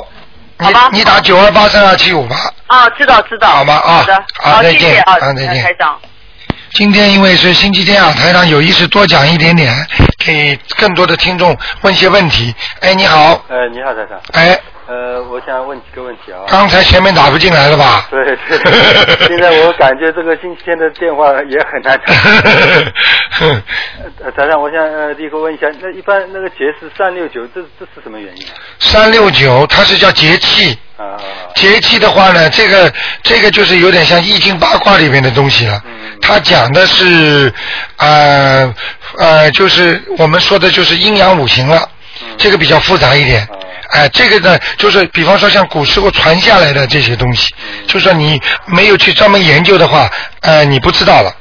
[0.91, 2.36] 你你打九二八三二七五八。
[2.68, 3.47] 啊，知道知道。
[3.47, 5.97] 好吗啊好的，好再见谢谢啊，啊再见台长。
[6.74, 9.74] 今天因为是星期天啊，台长有意识多讲一点点，
[10.20, 12.53] 给更多的听众问些问题。
[12.82, 14.20] 哎，你好，哎，你好，台长。
[14.34, 16.46] 哎，呃，我想问几个问题啊。
[16.48, 18.06] 刚才前面打不进来了吧？
[18.12, 22.14] 对对，现在我感觉这个星期天的电话也很难 打。
[24.24, 28.54] 呃，台长，我想呃第一个问一下，那一般那个节是三六九，这这是什么原因啊？
[28.80, 30.78] 三六九，它是叫节气。
[30.98, 31.18] 啊。
[31.56, 35.82] 节气的话呢，这个这个就是有点像易经八卦里面的东西了。
[35.86, 37.54] 嗯它讲的是
[37.98, 38.74] 呃
[39.18, 41.78] 呃，就是我们说的就是阴阳五行了，
[42.22, 43.48] 嗯这个比较复杂一点。
[43.96, 50.10] 哎、这个呢，就是比方说像古时候传下来的这些东西，嗯就说你没有去专门研究的话，
[50.41, 51.34] 呃，你不知道了。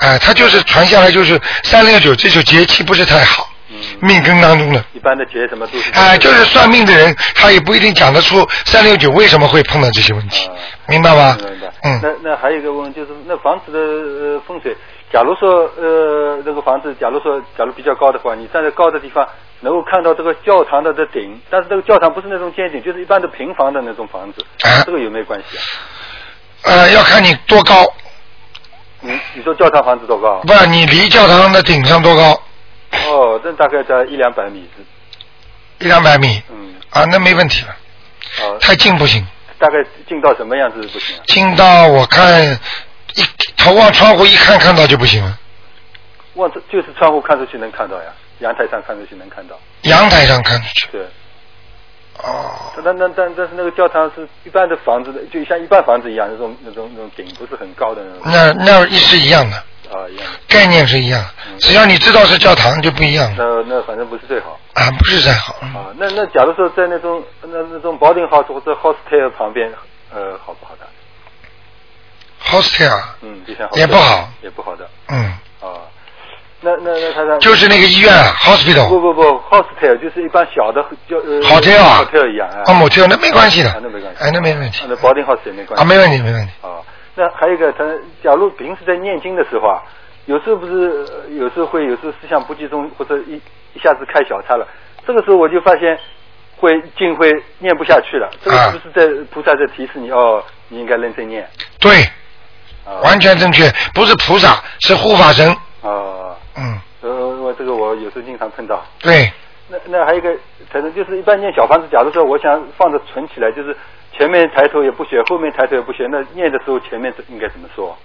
[0.00, 4.84] 哎、它就是传下来，就是三六九这种节气不是太好，嗯命根当中的。
[4.92, 5.90] 一般的节什么都是。
[5.92, 10.50] 哎、就是算命的人，他也不一定讲得出三六九为什么会碰到这些问题，
[10.88, 11.38] 明白吗？
[11.40, 11.72] 明白。
[11.84, 14.76] 嗯那那还有一个问题就是，那房子的呃风水，
[15.14, 19.24] 假如说呃那个房子，假如说假如比较高的话，你站在高的地方
[19.60, 24.44] 能够看到这个教堂的这顶，但是这个教堂不是那种尖顶，就是一般的平房的那种房子，
[24.84, 25.62] 这个有没有关系啊？
[26.64, 27.86] 呃，要看你多高，
[29.02, 30.40] 你你说教堂房子多高？
[30.40, 32.42] 不，你离教堂的顶上多高？
[33.08, 36.42] 哦，那大概在一两百米是，一两百米。
[36.50, 36.74] 嗯。
[36.90, 37.76] 啊，那没问题了。
[38.42, 38.58] 哦。
[38.60, 39.24] 太近不行，
[39.60, 39.76] 大概
[40.08, 41.22] 近到什么样子不行啊？
[41.28, 42.58] 近到我看
[43.14, 43.22] 一
[43.56, 45.38] 头往窗户一看看到就不行了，
[46.34, 49.58] 望着就是窗户看出去能看到呀，阳台上看出去能看到。
[49.82, 50.88] 阳台上看出去。
[50.92, 51.02] 对。
[52.18, 52.72] 哦。
[52.84, 58.22] 那那但但是那个教堂是一般的房子的，就像一般房子一样，那种那种那种顶不是很高的那种。
[58.24, 59.56] 那那一是一样的，
[59.90, 60.26] 啊，一样。
[60.48, 64.58] 概念是一样的，只要你知道是教堂就不一样了那那反正不是最好。
[64.74, 65.54] 啊，不是最好。
[65.60, 69.72] 啊，那那假如说在那种那那种 boarding house 或者 hostel 旁边，
[70.12, 70.83] 呃，好不好的？
[72.44, 73.40] Hostel 嗯，
[73.74, 74.88] 也不好，也不好的。
[75.08, 75.24] 嗯，
[75.60, 75.80] 啊，
[76.60, 82.62] 那那那他他就是那个医院啊，hospital 不不不，hostel 就是一般小的就呃 hotel 啊 hotel 一样啊。
[82.66, 84.22] 啊，motel 那没关系的啊那没关系。
[84.22, 85.82] 哎，那没问题啊那 boarding house 也没关系。
[85.82, 86.52] 啊，没问题，没问题。
[86.62, 86.80] 啊，
[87.14, 87.84] 那还有一个，他
[88.22, 89.82] 假如平时在念经的时候啊，
[90.26, 93.40] 有时候不是呃有时候会有时候思想不集中，或者一
[93.74, 94.66] 一下子开小差了，
[95.06, 95.98] 这个时候我就发现
[96.56, 101.46] 会经会念不下去了，这个是不是在菩萨在提示你哦，你应该认真念？
[101.78, 102.10] 对，啊
[103.02, 105.48] 完全正确，不是菩萨，是护法神。
[105.82, 107.10] 啊，嗯，呃，
[107.42, 108.82] 我这个我有时候经常碰到。
[109.00, 109.32] 对，
[109.68, 110.34] 那那还有一个，
[110.72, 113.76] 可能就是一般念小房子，假如说我想放着存起来，就是
[114.16, 117.96] 前面抬头也不写，后面抬头也不写，那念的时候前面应该怎么说？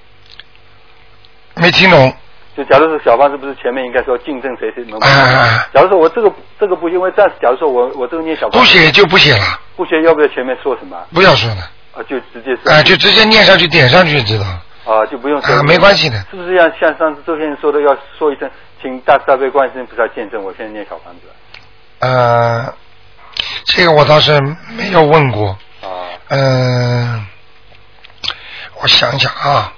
[1.55, 2.13] 没听懂。
[2.57, 4.99] 就假如说小方子不是前面应该说竞争谁谁能？
[4.99, 10.97] 啊假如说我这个这个不，因为暂时假如说我我这个念小房子不写就不写了，不写，要不要前面说什么？
[11.13, 11.61] 不要说了，
[11.93, 14.61] 啊，就直接啊，就直接念上去，点上去就知道了。
[14.86, 18.49] 啊，就不用说啊没关系的是不是要像上次周先生说的，要说一声，
[18.82, 21.21] 请大慈大悲观世音菩萨见证，我现在念小房子。
[21.99, 22.73] 呃，
[23.65, 24.39] 这个我倒是
[24.77, 25.49] 没有问过。
[25.82, 25.88] 啊。
[26.30, 27.27] 嗯、
[28.82, 29.73] 我想想啊。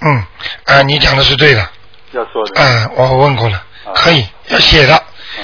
[0.00, 0.24] 嗯，
[0.64, 1.68] 啊，你讲的是对的。
[2.12, 2.60] 要说的。
[2.60, 5.02] 嗯，我问过了，可以要写的，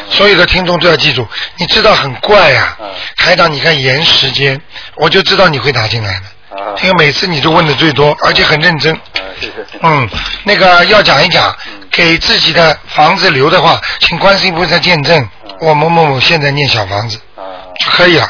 [0.08, 1.26] 所有的听众都要记住。
[1.56, 2.76] 你知道很怪呀、
[3.16, 4.60] 台长，你看延时间，
[4.96, 8.98] 我就知道你会打进来的，因为每次你都问的最多，而且很认真。
[9.82, 10.08] 嗯，
[10.44, 11.54] 那个要讲一讲，
[11.90, 15.28] 给自己的房子留的话，请观世音菩萨见证，
[15.60, 17.18] 我某某某现在念小房子
[17.84, 18.26] 就可以了，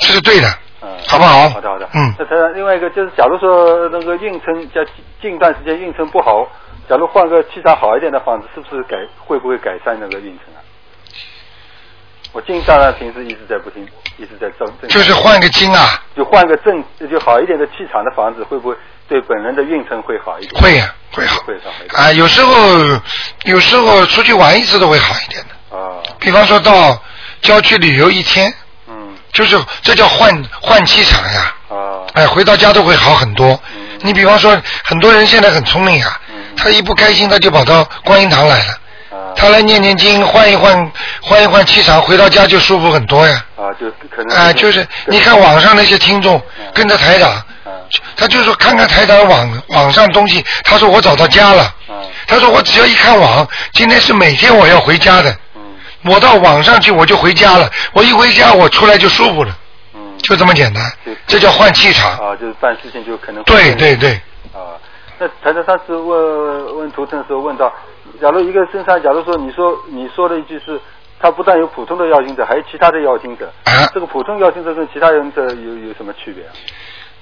[0.00, 0.52] 这是对的，
[1.06, 1.48] 好不好？
[1.48, 1.88] 好的好的。
[1.94, 4.84] 嗯，那他另外一个就是，假如说那个运程，在
[5.22, 6.46] 近段时间运程不好，
[6.88, 10.57] 假如换个气场好一点的房子，是不是改会不会改善那个运程啊？
[12.38, 13.84] 我近当然平时一直在不停，
[14.16, 14.88] 一直在正正。
[14.88, 18.76] 就是换个经啊，就换个正就好一点的气场的房子，会不会
[19.08, 20.62] 对本人的运程会好一点？
[20.62, 22.00] 会呀、会好会好一点。
[22.00, 22.54] 啊，有时候
[23.42, 25.76] 有时候出去玩一次都会好一点的。
[25.76, 25.98] 啊。
[26.20, 26.96] 比方说到
[27.42, 28.54] 郊区旅游一天，
[28.86, 30.32] 嗯，就是这叫换
[30.62, 31.56] 换气场呀。
[31.68, 32.06] 啊。
[32.12, 33.60] 哎，回到家都会好很多。
[33.74, 36.20] 嗯你比方说，很多人现在很聪明啊，
[36.56, 38.78] 他一不开心他就跑到观音堂来了。
[39.18, 43.44] 啊他来念念经，换一换，换一换气场，回到家就舒服很多呀。
[43.56, 46.40] 啊，就可能啊，就是你看网上那些听众
[46.74, 47.42] 跟着台长，
[48.16, 51.74] 他就说看看台长网网上东西，他说我找到家了，
[52.26, 55.36] 他说我只要一看网，今天是每天我要回家的，
[56.04, 59.56] 我到网上去我就回家了，我一回家我出来就舒服了，
[60.22, 60.84] 就这么简单，
[61.26, 62.10] 这叫换气场。
[62.12, 64.12] 啊，就是办事情就可能会对对对，
[64.52, 64.74] 啊，
[65.18, 67.72] 那台长上次问问图腾的时候问到，
[68.20, 70.80] 假如一个身上，假如说你说你说的一句是，
[71.20, 76.52] 他不但有普通的要经者，还有其他的要经者，啊这个普通要经者跟其他要经者有有什么区别啊？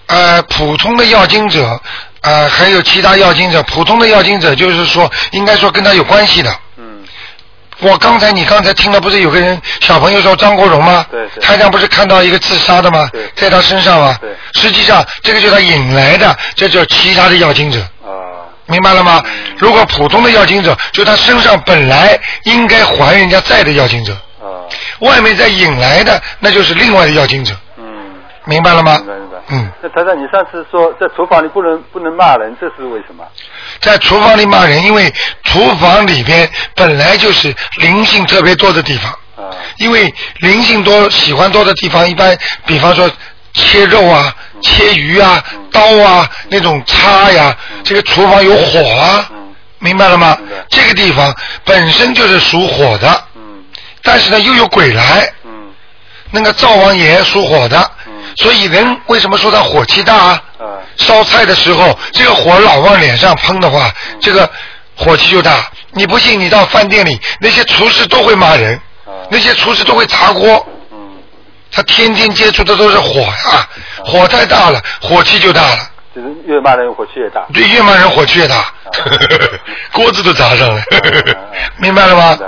[0.09, 1.81] 呃，普通的要经者，
[2.23, 3.63] 呃，还有其他要经者。
[3.65, 6.51] 普通的要经者就是说，应该说跟他有关系的。
[6.77, 7.05] 嗯。
[7.81, 11.05] 我刚才你刚才听了，不是有个人小朋友说张国荣吗？
[11.11, 13.09] 对对台上不是看到一个自杀的吗？
[13.13, 14.17] 对在他身上吗？
[14.21, 17.81] 对实际上，这个就是他引来的，这叫其他的要经者。
[18.05, 18.09] 啊。
[18.67, 19.23] 明白了吗？
[19.59, 24.13] 如果普通的要经者，就他身上本来应该还人家债的要经者。
[24.41, 24.67] 啊。
[25.01, 27.55] 外面再引来的，那就是另外的要经者。
[27.77, 27.85] 嗯。
[28.45, 28.99] 明白了吗？
[28.99, 29.37] 明白明白。
[29.49, 29.71] 嗯。
[29.81, 33.25] 那台长，你上次说在厨房里不能不能骂人，这是为什么？
[33.81, 35.13] 在厨房里骂人，因为
[35.45, 39.13] 厨房里边本来就是灵性特别多的地方。
[39.37, 39.55] 啊。
[39.79, 43.09] 因为灵性多、喜欢多的地方，一般比方说
[43.57, 45.43] 切肉啊、切鱼啊、
[45.73, 49.29] 刀啊那种叉呀，这个厨房有火啊，
[49.79, 50.39] 明白了吗？
[50.69, 51.35] 这个地方
[51.65, 53.25] 本身就是属火的，
[54.03, 55.33] 但是呢又有鬼来，
[56.31, 57.91] 那个灶王爷属火的，
[58.37, 60.43] 所以人为什么说他火气大啊？
[60.99, 64.49] 烧菜的时候，这个火老往脸上喷的话，这个
[64.95, 65.67] 火气就大。
[65.93, 68.79] 你不信，你到饭店里，那些厨师都会骂人，
[69.31, 70.67] 那些厨师都会砸锅。
[71.77, 73.69] 他天天接触的都是火呀，
[74.03, 75.77] 火太大了，火气就大了。
[76.15, 77.45] 就是越骂人火气越大。
[77.53, 78.65] 对，越骂人火气越大，
[79.93, 80.81] 锅子都砸上了，
[81.77, 82.39] 明白了吗？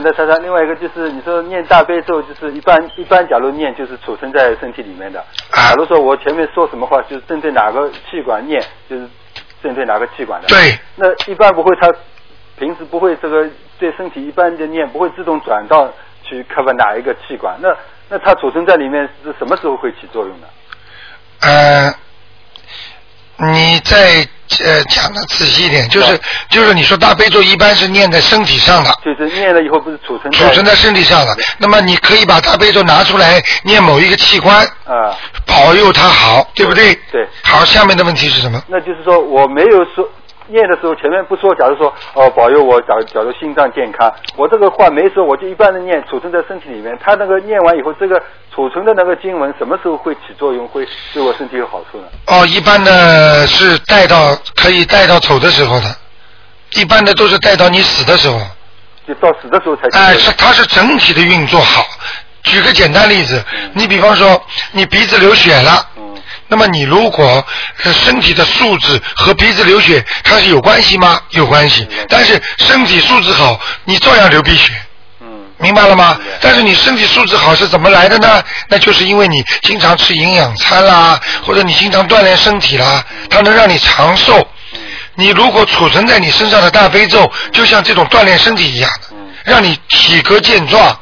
[0.00, 5.18] 那台长，另外一个就是你说念大悲咒，就是一般一般，假如念就是储存在身体里面的。
[5.50, 9.08] 啊假如说我前面说什么话，就是针对哪个气管念，就是
[9.60, 10.46] 针对哪个气管的。
[10.46, 10.78] 对。
[10.94, 11.92] 那一般不会，他
[12.56, 13.44] 平时不会这个
[13.80, 15.92] 对身体一般的念，不会自动转到
[16.22, 17.56] 去 cover 哪一个气管。
[17.60, 17.68] 那
[18.08, 20.46] 那它储存在里面是什么时候会起作用呢？
[21.40, 21.94] 呃，
[23.52, 24.26] 你再
[24.64, 26.18] 呃讲的仔细一点，就是
[26.50, 31.36] 就是你说大悲咒一般是念在身体上的，就是念了以后不是储存储存在身体上的。
[31.58, 35.14] 那么你可以把大悲咒拿出来念某一个器官，啊，
[35.46, 36.94] 保佑它好，对不对？
[37.12, 37.28] 对。
[37.42, 38.60] 好，下面的问题是什么？
[38.66, 40.08] 那就是说我没有说
[40.48, 46.98] 念的时候前面不说，假如说哦保佑我，假如假如心脏健康，我这个话没说，我就一般的念，储存在身体里面。
[47.00, 48.20] 他那个念完以后，这个
[48.54, 52.06] 储存的那个经文什么时候会起作用，会对我身体有好处呢？
[52.26, 55.96] 哦，一般的是带到可以带到丑的时候的，
[56.74, 58.38] 一般的都是带到你死的时候。
[59.06, 59.88] 就到死的时候才。
[59.98, 61.84] 哎，是它是整体的运作好。
[62.44, 63.44] 举个简单例子，
[63.74, 64.40] 你比方说
[64.72, 65.84] 你鼻子流血了，
[66.48, 67.44] 那么你如果
[67.84, 71.20] 呃身体的素质和鼻子流血它是有关系吗？
[71.30, 71.86] 有关系。
[72.08, 74.72] 但是身体素质好，你照样流鼻血。
[75.20, 75.28] 嗯
[75.60, 76.16] 明白了吗？
[76.40, 78.42] 但是你身体素质好是怎么来的呢？
[78.68, 84.46] 那就是因为你经常吃营养餐啦，或者你经常锻炼身体啦，它能让你长寿。
[85.16, 90.96] 你如果储存在你身上的大悲咒，就像这种锻炼身体一样的，让你体格健壮。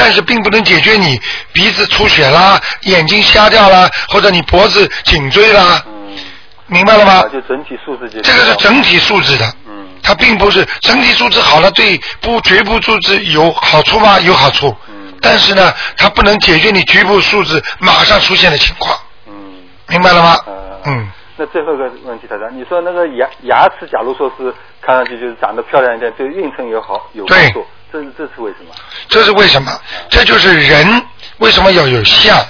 [0.00, 1.20] 但是并不能解决你
[1.52, 5.84] 鼻子出血啦、眼睛瞎掉啦，或者你脖子颈椎啦，
[6.68, 7.22] 明白了吗？
[7.30, 9.86] 就整体素质就这个是整体素质的，嗯。
[10.02, 14.18] 它并不是整体素质好了对不局部素质有好处吗？
[14.20, 15.12] 有好处，嗯。
[15.20, 19.34] 但是呢，它不能解决你局部素质马上出现的情况，嗯。
[19.88, 20.38] 明白了吗？
[20.86, 21.10] 嗯。
[21.36, 28.74] 那最后一个问题，台长，你说那个牙牙齿，假如说是看上去就是长得漂亮一点，对运程有好有帮助，这是这是为什么？
[29.08, 29.80] 这是为什么？
[30.08, 31.02] 这就是人
[31.38, 32.38] 为什么要有相？
[32.38, 32.46] 啊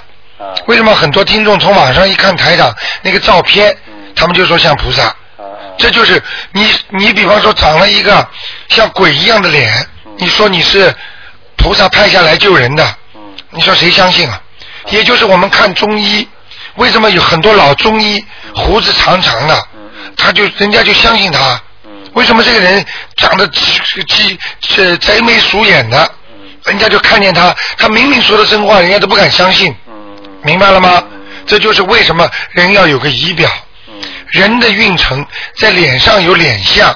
[0.65, 5.03] 为什么很多听众从网上一看台长那个照片，嗯他们就说像菩萨？
[5.03, 5.15] 啊
[5.77, 8.27] 这就是你你比方说长了一个
[8.69, 9.73] 像鬼一样的脸，
[10.05, 10.93] 嗯你说你是
[11.57, 12.83] 菩萨派下来救人的，
[13.15, 14.41] 嗯你说谁相信啊？
[14.89, 16.27] 也就是我们看中医，
[16.75, 19.63] 为什么有很多老中医嗯胡子长长的，
[20.17, 21.61] 他就人家就相信他？
[22.13, 22.85] 为什么这个人
[23.15, 26.11] 长得鸡是贼眉鼠眼的，
[26.65, 29.73] 人家就看见他，他明明说的真话，人家都不敢相信，
[30.43, 31.03] 明白了吗？
[31.45, 33.49] 这就是为什么人要有个仪表，
[34.27, 35.25] 人的运程
[35.57, 36.93] 在脸上有脸相，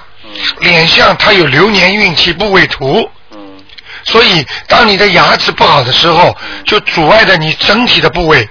[0.59, 3.09] 脸相它有流年运气部位图，
[4.03, 6.35] 所以当你的牙齿不好的时候，
[6.65, 8.47] 就阻碍着你整体的部位，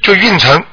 [0.00, 0.64] 就运程，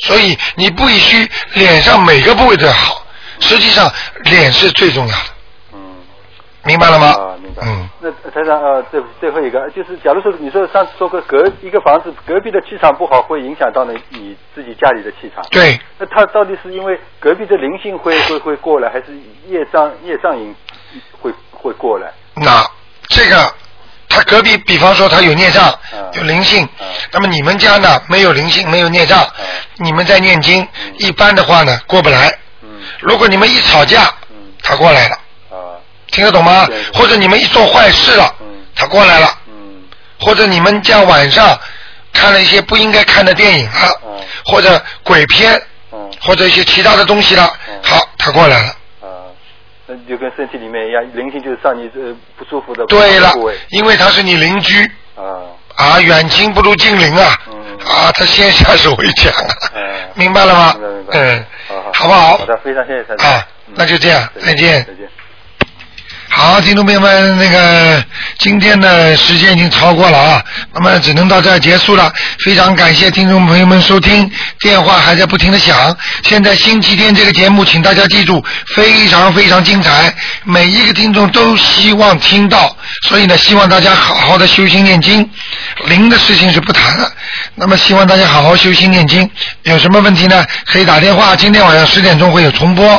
[0.00, 3.05] 所以你不必须脸上每个部位都要好，
[3.40, 3.90] 实际上
[4.24, 5.22] 脸是最重要的，
[5.72, 5.78] 嗯
[6.64, 7.06] 明白了吗？
[7.06, 7.62] 啊，明白。
[7.64, 7.88] 嗯。
[8.00, 15.44] 那台长呃，最最后一个就是，假如说你说上次说过隔一个房子隔壁的气场不好，会影响到你你自己家里的气场。
[15.50, 15.78] 对。
[15.98, 19.06] 那他到底是因为隔壁的灵性会会会过来，还是
[19.46, 20.54] 业障业障影
[21.20, 22.12] 会会过来？
[22.34, 22.68] 那
[23.08, 23.54] 这个，
[24.08, 25.72] 他隔壁比方说他有孽障，
[26.14, 26.68] 有灵性，
[27.12, 29.24] 那么你们家呢没有灵性，没有孽障，
[29.76, 30.66] 你们在念经，
[30.98, 32.36] 一般的话呢过不来。
[33.00, 34.12] 如果你们一吵架，
[34.62, 35.18] 他过来了。
[36.08, 36.68] 听得懂吗？
[36.94, 38.34] 或者你们一做坏事了，
[38.74, 39.38] 他过来了。
[40.18, 41.58] 或者你们家晚上
[42.12, 44.00] 看了一些不应该看的电影了，
[44.44, 45.60] 或者鬼片，
[46.20, 47.42] 或者一些其他的东西了，
[47.82, 48.74] 好，他过来了。
[49.86, 52.00] 那就跟身体里面一样，灵性就是上你这
[52.36, 53.32] 不舒服的对了，
[53.70, 54.84] 因为他是你邻居。
[55.16, 57.38] 啊啊，远亲不如近邻啊，
[57.84, 59.48] 啊，他先下手为强啊，
[60.14, 60.76] 明白了吗？
[61.12, 61.44] 嗯，
[61.92, 62.36] 好不好？
[62.38, 63.30] 好的，非常谢谢台长。
[63.30, 64.84] 啊，那就这样，再见。
[64.84, 65.08] 再见。
[66.38, 68.04] 好，听众朋友们，那个
[68.38, 70.44] 今天的时间已经超过了啊，
[70.74, 72.12] 那么只能到这儿结束了。
[72.40, 74.30] 非常感谢听众朋友们收听，
[74.60, 75.96] 电话还在不停的响。
[76.24, 78.44] 现在星期天这个节目，请大家记住，
[78.74, 80.14] 非常非常精彩，
[80.44, 85.26] 每一个听众都希望听到，所以呢，希望大家好好的修心念经。
[85.86, 87.10] 灵的事情是不谈了，
[87.54, 89.28] 那么希望大家好好修心念经。
[89.62, 90.44] 有什么问题呢？
[90.66, 92.94] 可以打电话，今天晚上十点钟会有重播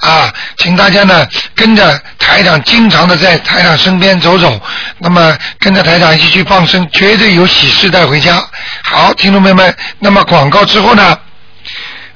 [0.00, 4.58] 啊，请大家呢跟着台长经常的在台长身边走走，
[5.00, 8.42] 那么跟着台长一起去放生，绝对有喜事带回家。
[8.82, 11.18] 好，听众朋友们，那么广告之后呢？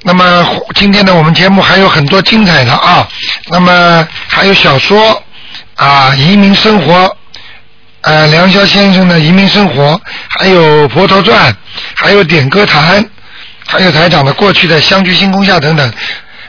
[0.05, 0.43] 那么
[0.75, 3.07] 今天呢，我们节目还有很多精彩的啊，
[3.51, 5.23] 那么还有小说
[5.75, 7.15] 啊，移民生活。
[8.01, 10.01] 呃，梁霄先生的移民生活，
[10.39, 11.53] 还有《佛陀传》，
[11.95, 13.05] 还有点歌坛，
[13.67, 15.93] 还有台长的过去的相聚星空下等等。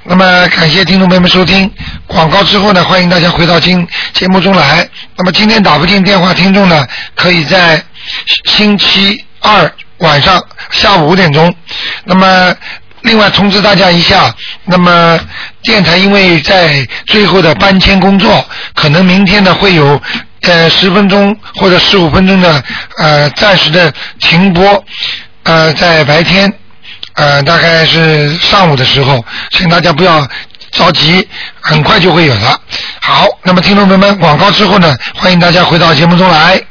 [0.08, 1.70] 那么感谢听众朋友们收听
[2.06, 4.88] 广告之后呢，欢迎大家回到今节目中来。
[5.18, 7.84] 那么今天打不进电话听众呢，可以在
[8.44, 11.52] 星期二晚上下午五点钟。
[12.04, 12.56] 那么
[13.02, 14.32] 另外通知大家一下，
[14.66, 15.20] 那么
[15.64, 20.00] 电台因为在最后的搬迁工作，可能明天呢会有
[20.42, 22.64] 呃十分钟或者十五分钟的
[23.00, 24.86] 呃暂时的停播，
[25.42, 26.54] 呃在白天
[27.16, 30.26] 呃大概是上午的时候，请大家不要
[30.72, 31.28] 着急，
[31.60, 32.60] 很快就会有了。
[33.02, 36.62] 好，那么听众朋友们，广告之后呢，欢迎大家回到节目中来。